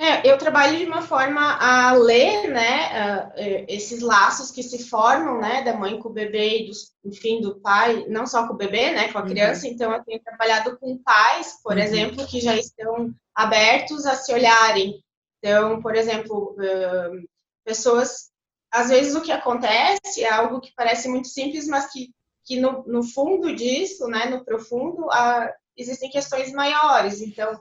É, 0.02 0.26
eu 0.26 0.38
trabalho 0.38 0.78
de 0.78 0.86
uma 0.86 1.02
forma 1.02 1.58
a 1.58 1.92
ler, 1.92 2.48
né, 2.48 3.34
uh, 3.36 3.66
esses 3.68 4.00
laços 4.00 4.50
que 4.50 4.64
se 4.64 4.88
formam, 4.88 5.42
né, 5.42 5.62
da 5.62 5.76
mãe 5.76 6.00
com 6.00 6.08
o 6.08 6.14
bebê 6.14 6.60
e, 6.60 6.68
do, 6.68 6.72
enfim, 7.04 7.42
do 7.42 7.60
pai, 7.60 8.06
não 8.08 8.26
só 8.26 8.48
com 8.48 8.54
o 8.54 8.58
bebê, 8.58 8.92
né, 8.92 9.12
com 9.12 9.18
a 9.18 9.24
uhum. 9.24 9.28
criança. 9.28 9.68
Uhum. 9.68 9.74
Então, 9.74 9.92
eu 9.92 10.02
tenho 10.06 10.24
trabalhado 10.24 10.78
com 10.80 10.98
pais, 11.00 11.60
por 11.62 11.74
uhum. 11.74 11.80
exemplo, 11.80 12.26
que 12.26 12.40
já 12.40 12.56
estão 12.56 13.14
abertos 13.36 14.06
a 14.06 14.16
se 14.16 14.32
olharem. 14.32 15.04
Então, 15.40 15.82
por 15.82 15.94
exemplo, 15.94 16.56
uh, 16.58 17.30
pessoas, 17.66 18.32
às 18.72 18.88
vezes 18.88 19.14
o 19.16 19.22
que 19.22 19.34
acontece 19.34 20.24
é 20.24 20.32
algo 20.32 20.62
que 20.62 20.72
parece 20.78 21.10
muito 21.10 21.28
simples, 21.28 21.68
mas 21.68 21.92
que, 21.92 22.10
que 22.46 22.58
no, 22.58 22.86
no 22.88 23.04
fundo 23.04 23.54
disso, 23.54 24.08
né, 24.08 24.28
no 24.28 24.46
profundo, 24.46 25.08
uh, 25.08 25.50
existem 25.76 26.10
questões 26.10 26.54
maiores. 26.54 27.20
Então, 27.20 27.60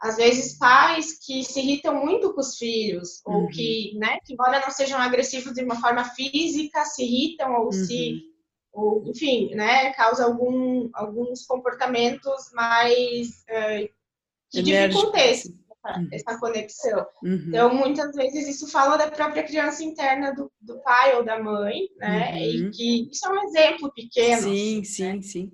às 0.00 0.16
vezes 0.16 0.56
pais 0.56 1.18
que 1.18 1.42
se 1.42 1.60
irritam 1.60 1.94
muito 2.04 2.32
com 2.32 2.40
os 2.40 2.56
filhos 2.56 3.20
uhum. 3.26 3.42
ou 3.42 3.48
que, 3.48 3.92
né, 3.96 4.18
que 4.24 4.32
embora 4.32 4.60
não 4.60 4.70
sejam 4.70 4.98
agressivos 4.98 5.52
de 5.52 5.62
uma 5.62 5.80
forma 5.80 6.04
física, 6.04 6.84
se 6.84 7.02
irritam 7.02 7.52
ou 7.54 7.66
uhum. 7.66 7.72
se 7.72 8.22
ou, 8.72 9.02
enfim, 9.08 9.54
né, 9.54 9.92
causa 9.94 10.24
algum, 10.24 10.88
alguns 10.92 11.44
comportamentos 11.44 12.52
mais 12.52 13.44
uh, 13.50 13.88
que 14.50 14.62
dificultam 14.62 15.20
essa, 15.20 15.52
essa 16.12 16.38
conexão. 16.38 17.04
Uhum. 17.24 17.46
Então, 17.48 17.74
muitas 17.74 18.14
vezes 18.14 18.46
isso 18.46 18.70
fala 18.70 18.96
da 18.96 19.10
própria 19.10 19.42
criança 19.42 19.82
interna 19.82 20.32
do, 20.32 20.52
do 20.60 20.78
pai 20.80 21.16
ou 21.16 21.24
da 21.24 21.42
mãe, 21.42 21.88
né, 21.96 22.40
e 22.40 22.62
uhum. 22.62 22.70
que 22.70 23.10
isso 23.10 23.26
é 23.26 23.30
um 23.30 23.42
exemplo 23.48 23.92
pequeno. 23.92 24.42
Sim, 24.42 24.84
sim, 24.84 25.12
né? 25.14 25.22
sim. 25.22 25.52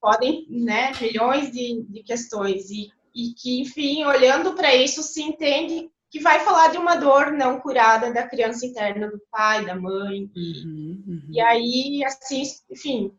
Podem, 0.00 0.46
né, 0.48 0.92
milhões 1.00 1.50
de, 1.50 1.82
de 1.82 2.02
questões 2.02 2.70
e 2.70 2.88
e 3.14 3.32
que, 3.34 3.60
enfim, 3.60 4.04
olhando 4.04 4.54
para 4.54 4.74
isso, 4.74 5.02
se 5.02 5.22
entende 5.22 5.88
que 6.10 6.20
vai 6.20 6.40
falar 6.40 6.68
de 6.68 6.78
uma 6.78 6.96
dor 6.96 7.32
não 7.32 7.60
curada 7.60 8.12
da 8.12 8.26
criança 8.26 8.66
interna 8.66 9.10
do 9.10 9.20
pai, 9.30 9.64
da 9.64 9.74
mãe. 9.74 10.30
Uhum, 10.36 11.02
uhum. 11.06 11.26
E 11.30 11.40
aí, 11.40 12.04
assim, 12.04 12.42
enfim, 12.70 13.12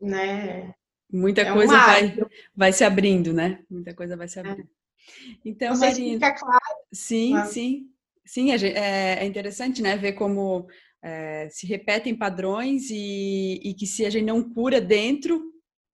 né? 0.00 0.74
Muita 1.12 1.42
é 1.42 1.52
coisa 1.52 1.76
vai, 1.76 2.18
vai 2.54 2.72
se 2.72 2.84
abrindo, 2.84 3.32
né? 3.32 3.62
Muita 3.70 3.94
coisa 3.94 4.16
vai 4.16 4.28
se 4.28 4.38
é. 4.38 4.42
abrindo. 4.42 4.68
É. 4.68 5.36
Então, 5.44 5.72
Não 5.74 5.80
Marina, 5.80 6.14
fica 6.14 6.32
claro. 6.32 6.76
Sim, 6.92 7.32
mas... 7.32 7.50
sim. 7.50 7.90
Sim, 8.24 8.50
é, 8.50 9.20
é 9.20 9.24
interessante, 9.24 9.80
né? 9.80 9.96
Ver 9.96 10.14
como 10.14 10.66
é, 11.00 11.48
se 11.48 11.64
repetem 11.66 12.16
padrões 12.16 12.90
e, 12.90 13.60
e 13.62 13.72
que 13.72 13.86
se 13.86 14.04
a 14.04 14.10
gente 14.10 14.24
não 14.24 14.42
cura 14.42 14.80
dentro, 14.80 15.40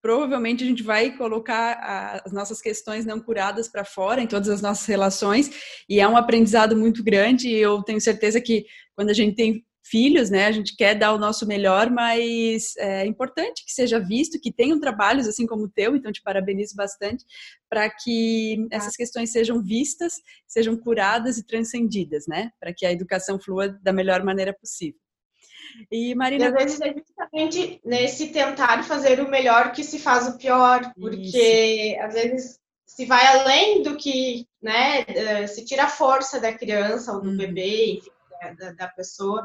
provavelmente 0.03 0.65
a 0.65 0.67
gente 0.67 0.83
vai 0.83 1.15
colocar 1.15 2.21
as 2.25 2.33
nossas 2.33 2.61
questões 2.61 3.05
não 3.05 3.21
curadas 3.21 3.69
para 3.69 3.85
fora 3.85 4.21
em 4.21 4.27
todas 4.27 4.49
as 4.49 4.61
nossas 4.61 4.85
relações 4.85 5.49
e 5.87 6.01
é 6.01 6.07
um 6.07 6.17
aprendizado 6.17 6.75
muito 6.75 7.01
grande 7.01 7.47
e 7.47 7.55
eu 7.55 7.81
tenho 7.81 8.01
certeza 8.01 8.41
que 8.41 8.65
quando 8.95 9.11
a 9.11 9.13
gente 9.13 9.33
tem 9.33 9.65
filhos, 9.85 10.29
né? 10.29 10.45
A 10.45 10.51
gente 10.51 10.75
quer 10.75 10.95
dar 10.95 11.13
o 11.13 11.17
nosso 11.17 11.45
melhor, 11.47 11.89
mas 11.89 12.75
é 12.77 13.05
importante 13.05 13.63
que 13.65 13.71
seja 13.71 13.99
visto, 13.99 14.39
que 14.39 14.51
tenham 14.51 14.79
trabalhos 14.79 15.27
assim 15.27 15.45
como 15.45 15.63
o 15.63 15.69
teu, 15.69 15.95
então 15.95 16.11
te 16.11 16.21
parabenizo 16.21 16.75
bastante, 16.75 17.23
para 17.69 17.89
que 17.89 18.67
essas 18.71 18.95
questões 18.95 19.31
sejam 19.31 19.61
vistas, 19.61 20.15
sejam 20.47 20.77
curadas 20.77 21.37
e 21.37 21.45
transcendidas, 21.45 22.25
né? 22.27 22.51
Para 22.59 22.73
que 22.73 22.85
a 22.85 22.91
educação 22.91 23.39
flua 23.39 23.69
da 23.81 23.93
melhor 23.93 24.23
maneira 24.23 24.53
possível. 24.53 25.02
E 25.91 26.15
Marina. 26.15 26.45
E 26.45 26.47
às 26.47 26.53
vezes 26.53 26.81
é 26.81 26.93
justamente 26.93 27.81
nesse 27.83 28.27
tentar 28.27 28.83
fazer 28.83 29.19
o 29.19 29.29
melhor 29.29 29.71
que 29.71 29.83
se 29.83 29.99
faz 29.99 30.27
o 30.27 30.37
pior, 30.37 30.93
porque 30.99 31.95
Isso. 31.95 32.01
às 32.01 32.13
vezes 32.13 32.59
se 32.85 33.05
vai 33.05 33.25
além 33.25 33.81
do 33.81 33.97
que, 33.97 34.47
né, 34.61 35.03
eh, 35.07 35.47
se 35.47 35.65
tira 35.65 35.85
a 35.85 35.89
força 35.89 36.39
da 36.39 36.53
criança 36.53 37.11
ou 37.11 37.21
do 37.21 37.29
uhum. 37.29 37.37
bebê, 37.37 37.93
enfim, 37.93 38.11
da, 38.59 38.71
da, 38.73 38.87
pessoa, 38.87 39.43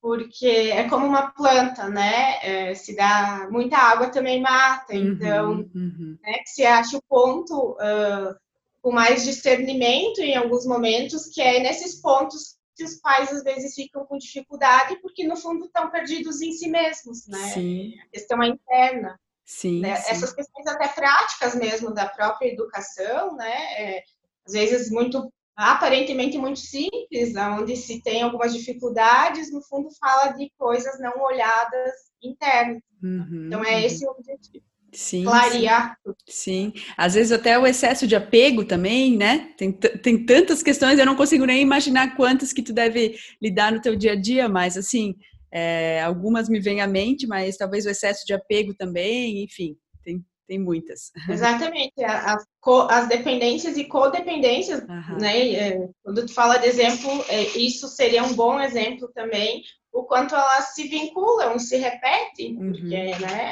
porque 0.00 0.46
é 0.46 0.88
como 0.88 1.06
uma 1.06 1.30
planta, 1.30 1.88
né? 1.88 2.38
É, 2.42 2.74
se 2.74 2.96
dá 2.96 3.46
muita 3.50 3.76
água 3.76 4.08
também 4.08 4.40
mata, 4.40 4.94
uhum, 4.94 4.98
então, 4.98 5.50
uhum. 5.72 6.18
Né, 6.22 6.38
que 6.38 6.50
se 6.50 6.64
acha 6.64 6.96
o 6.96 7.02
ponto 7.02 7.72
uh, 7.72 8.34
com 8.80 8.90
mais 8.90 9.24
discernimento 9.24 10.20
em 10.20 10.36
alguns 10.36 10.66
momentos, 10.66 11.26
que 11.26 11.40
é 11.40 11.60
nesses 11.60 12.00
pontos 12.00 12.56
que 12.74 12.84
os 12.84 12.96
pais 12.96 13.30
às 13.32 13.42
vezes 13.42 13.74
ficam 13.74 14.04
com 14.06 14.16
dificuldade, 14.18 14.96
porque 15.00 15.26
no 15.26 15.36
fundo 15.36 15.66
estão 15.66 15.90
perdidos 15.90 16.40
em 16.40 16.52
si 16.52 16.68
mesmos, 16.68 17.26
né? 17.26 17.48
Sim. 17.52 17.94
A 18.00 18.06
questão 18.10 18.42
é 18.42 18.48
interna. 18.48 19.20
Sim, 19.44 19.80
né? 19.80 19.96
sim, 19.96 20.10
Essas 20.10 20.32
questões 20.32 20.66
até 20.66 20.88
práticas 20.88 21.54
mesmo 21.54 21.92
da 21.92 22.08
própria 22.08 22.48
educação, 22.48 23.36
né? 23.36 23.54
É, 23.76 24.02
às 24.46 24.52
vezes 24.52 24.90
muito 24.90 25.30
aparentemente 25.54 26.38
muito 26.38 26.60
simples, 26.60 27.34
onde 27.36 27.76
se 27.76 28.00
tem 28.02 28.22
algumas 28.22 28.54
dificuldades, 28.54 29.52
no 29.52 29.60
fundo 29.62 29.90
fala 30.00 30.32
de 30.32 30.50
coisas 30.58 30.98
não 30.98 31.20
olhadas 31.20 31.92
internas. 32.22 32.82
Uhum, 33.02 33.46
então 33.46 33.64
é 33.64 33.74
uhum. 33.74 33.80
esse 33.80 34.06
o 34.06 34.10
objetivo. 34.10 34.64
Sim, 34.92 35.24
clarear. 35.24 35.96
Sim. 36.28 36.72
sim. 36.74 36.82
Às 36.96 37.14
vezes 37.14 37.32
até 37.32 37.58
o 37.58 37.66
excesso 37.66 38.06
de 38.06 38.14
apego 38.14 38.64
também, 38.64 39.16
né? 39.16 39.52
Tem, 39.56 39.72
tem 39.72 40.26
tantas 40.26 40.62
questões, 40.62 40.98
eu 40.98 41.06
não 41.06 41.16
consigo 41.16 41.46
nem 41.46 41.62
imaginar 41.62 42.14
quantas 42.14 42.52
que 42.52 42.62
tu 42.62 42.72
deve 42.72 43.16
lidar 43.40 43.72
no 43.72 43.80
teu 43.80 43.96
dia 43.96 44.12
a 44.12 44.16
dia, 44.16 44.48
mas 44.48 44.76
assim, 44.76 45.14
é, 45.50 46.02
algumas 46.02 46.48
me 46.48 46.60
vêm 46.60 46.80
à 46.80 46.86
mente, 46.86 47.26
mas 47.26 47.56
talvez 47.56 47.86
o 47.86 47.90
excesso 47.90 48.24
de 48.26 48.34
apego 48.34 48.74
também, 48.74 49.42
enfim, 49.42 49.76
tem, 50.04 50.22
tem 50.46 50.58
muitas. 50.58 51.10
Exatamente, 51.28 52.04
as, 52.04 52.44
as 52.90 53.08
dependências 53.08 53.78
e 53.78 53.84
codependências, 53.84 54.80
uhum. 54.80 55.18
né? 55.18 55.52
É, 55.52 55.88
quando 56.02 56.26
tu 56.26 56.34
fala 56.34 56.58
de 56.58 56.66
exemplo, 56.66 57.10
é, 57.28 57.42
isso 57.58 57.88
seria 57.88 58.22
um 58.22 58.34
bom 58.34 58.60
exemplo 58.60 59.10
também, 59.14 59.62
o 59.90 60.04
quanto 60.04 60.34
elas 60.34 60.74
se 60.74 60.84
vinculam, 60.88 61.58
se 61.58 61.76
repetem, 61.76 62.58
uhum. 62.58 62.72
porque, 62.72 62.96
né? 63.18 63.50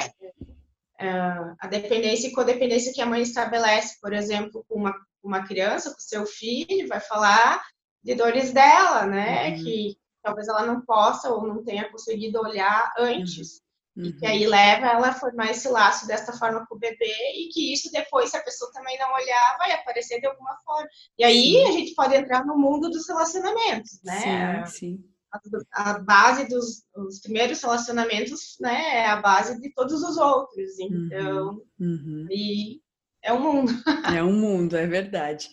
A 1.59 1.67
dependência 1.67 2.27
e 2.27 2.31
codependência 2.31 2.93
que 2.93 3.01
a 3.01 3.05
mãe 3.05 3.21
estabelece, 3.21 3.99
por 3.99 4.13
exemplo, 4.13 4.65
com 4.67 4.75
uma, 4.75 4.95
uma 5.23 5.45
criança, 5.45 5.91
com 5.91 5.99
seu 5.99 6.25
filho, 6.25 6.87
vai 6.87 6.99
falar 6.99 7.61
de 8.03 8.15
dores 8.15 8.51
dela, 8.51 9.05
né? 9.05 9.49
Uhum. 9.49 9.63
Que 9.63 9.97
talvez 10.23 10.47
ela 10.47 10.65
não 10.65 10.81
possa 10.81 11.29
ou 11.29 11.47
não 11.47 11.63
tenha 11.63 11.89
conseguido 11.89 12.39
olhar 12.39 12.93
antes. 12.97 13.61
Uhum. 13.95 14.05
E 14.05 14.13
que 14.13 14.25
aí 14.25 14.47
leva 14.47 14.87
ela 14.87 15.09
a 15.09 15.13
formar 15.13 15.51
esse 15.51 15.67
laço 15.67 16.07
desta 16.07 16.31
forma 16.33 16.65
com 16.65 16.75
o 16.75 16.79
bebê 16.79 17.13
e 17.35 17.49
que 17.49 17.73
isso 17.73 17.91
depois, 17.91 18.29
se 18.29 18.37
a 18.37 18.43
pessoa 18.43 18.71
também 18.71 18.97
não 18.97 19.13
olhar, 19.13 19.57
vai 19.57 19.71
aparecer 19.73 20.19
de 20.19 20.27
alguma 20.27 20.55
forma. 20.63 20.87
E 21.17 21.23
aí 21.23 21.63
a 21.67 21.71
gente 21.71 21.93
pode 21.93 22.15
entrar 22.15 22.45
no 22.45 22.57
mundo 22.57 22.89
dos 22.89 23.07
relacionamentos, 23.07 23.99
né? 24.03 24.65
Sim, 24.65 24.77
sim. 24.77 25.11
A, 25.73 25.99
base 25.99 26.47
dos 26.47 26.83
os 26.95 27.19
primeiros 27.19 27.61
relacionamentos, 27.61 28.57
né, 28.59 28.97
é 28.97 29.07
a 29.07 29.15
base 29.15 29.59
de 29.61 29.73
todos 29.73 30.01
os 30.03 30.17
outros. 30.17 30.71
Uhum. 30.79 31.05
Então, 31.05 31.61
uhum. 31.79 32.27
e 32.29 32.81
é 33.23 33.31
um 33.31 33.39
mundo. 33.39 33.71
É 34.15 34.23
um 34.23 34.33
mundo, 34.33 34.75
é 34.75 34.87
verdade. 34.87 35.49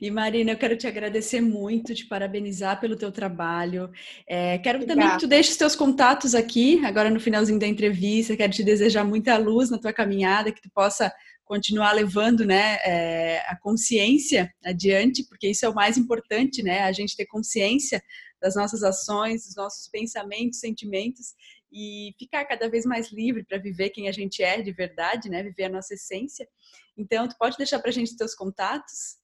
E 0.00 0.10
Marina, 0.10 0.52
eu 0.52 0.56
quero 0.56 0.76
te 0.76 0.86
agradecer 0.86 1.40
muito, 1.40 1.94
te 1.94 2.06
parabenizar 2.06 2.80
pelo 2.80 2.96
teu 2.96 3.12
trabalho. 3.12 3.90
É, 4.26 4.56
quero 4.58 4.78
Obrigada. 4.78 5.00
também 5.00 5.14
que 5.16 5.20
tu 5.20 5.28
deixes 5.28 5.56
teus 5.56 5.76
contatos 5.76 6.34
aqui, 6.34 6.82
agora 6.84 7.10
no 7.10 7.20
finalzinho 7.20 7.58
da 7.58 7.66
entrevista. 7.66 8.36
Quero 8.36 8.52
te 8.52 8.64
desejar 8.64 9.04
muita 9.04 9.36
luz 9.36 9.68
na 9.68 9.78
tua 9.78 9.92
caminhada, 9.92 10.50
que 10.50 10.62
tu 10.62 10.70
possa 10.74 11.12
continuar 11.44 11.92
levando 11.92 12.46
né, 12.46 12.78
é, 12.84 13.42
a 13.48 13.58
consciência 13.60 14.50
adiante, 14.64 15.24
porque 15.28 15.48
isso 15.48 15.66
é 15.66 15.68
o 15.68 15.74
mais 15.74 15.98
importante, 15.98 16.62
né? 16.62 16.84
A 16.84 16.92
gente 16.92 17.16
ter 17.16 17.26
consciência 17.26 18.02
das 18.40 18.56
nossas 18.56 18.82
ações, 18.82 19.46
dos 19.46 19.56
nossos 19.56 19.88
pensamentos, 19.88 20.60
sentimentos 20.60 21.34
e 21.72 22.14
ficar 22.18 22.44
cada 22.44 22.68
vez 22.68 22.84
mais 22.84 23.12
livre 23.12 23.44
para 23.44 23.58
viver 23.58 23.90
quem 23.90 24.08
a 24.08 24.12
gente 24.12 24.42
é 24.42 24.60
de 24.60 24.72
verdade, 24.72 25.28
né? 25.28 25.42
Viver 25.42 25.64
a 25.64 25.70
nossa 25.70 25.94
essência. 25.94 26.48
Então, 26.96 27.28
tu 27.28 27.36
pode 27.38 27.56
deixar 27.56 27.78
para 27.78 27.90
a 27.90 27.92
gente 27.92 28.16
teus 28.16 28.34
contatos? 28.34 29.20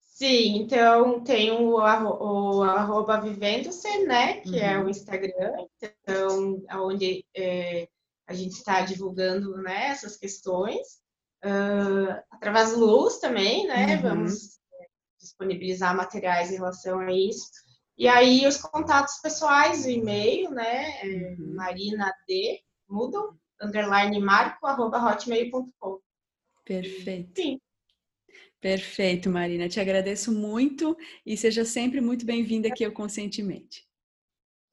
Sim, 0.00 0.58
então 0.58 1.24
tem 1.24 1.50
o, 1.50 1.72
o 1.74 2.62
arroba 2.62 3.20
vivendo-se, 3.20 4.04
né? 4.04 4.40
Que 4.40 4.50
uhum. 4.50 4.56
é 4.56 4.84
o. 4.84 4.88
Instagram, 4.88 5.66
então, 5.82 6.62
onde 6.72 7.26
é, 7.36 7.88
a 8.28 8.32
gente 8.32 8.52
está 8.52 8.82
divulgando 8.82 9.56
né, 9.56 9.88
essas 9.88 10.16
questões. 10.16 11.02
Uh, 11.44 12.22
através 12.30 12.70
do 12.70 12.86
Luz 12.86 13.18
também, 13.18 13.66
né? 13.66 13.96
Uhum. 13.96 14.02
Vamos 14.02 14.58
é, 14.80 14.86
disponibilizar 15.20 15.96
materiais 15.96 16.50
em 16.50 16.56
relação 16.56 17.00
a 17.00 17.12
isso. 17.12 17.50
E 17.96 18.08
aí 18.08 18.46
os 18.46 18.56
contatos 18.56 19.20
pessoais, 19.22 19.84
o 19.84 19.90
e-mail, 19.90 20.50
né? 20.50 21.00
É 21.00 21.06
uhum. 21.06 21.54
Marina 21.54 22.12
D. 22.26 22.60
Moodle, 22.88 23.38
underline 23.60 24.18
marco, 24.20 24.66
arroba 24.66 24.98
hotmail.com. 24.98 26.00
Perfeito. 26.64 27.40
Sim. 27.40 27.60
Perfeito, 28.60 29.28
Marina. 29.28 29.68
Te 29.68 29.78
agradeço 29.78 30.32
muito 30.32 30.96
e 31.24 31.36
seja 31.36 31.64
sempre 31.64 32.00
muito 32.00 32.24
bem-vinda 32.24 32.68
aqui 32.68 32.84
ao 32.84 32.92
Conscientemente. 32.92 33.86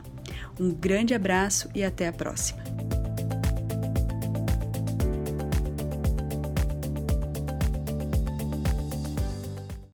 Um 0.59 0.71
grande 0.71 1.13
abraço 1.13 1.69
e 1.73 1.83
até 1.83 2.07
a 2.07 2.13
próxima. 2.13 3.08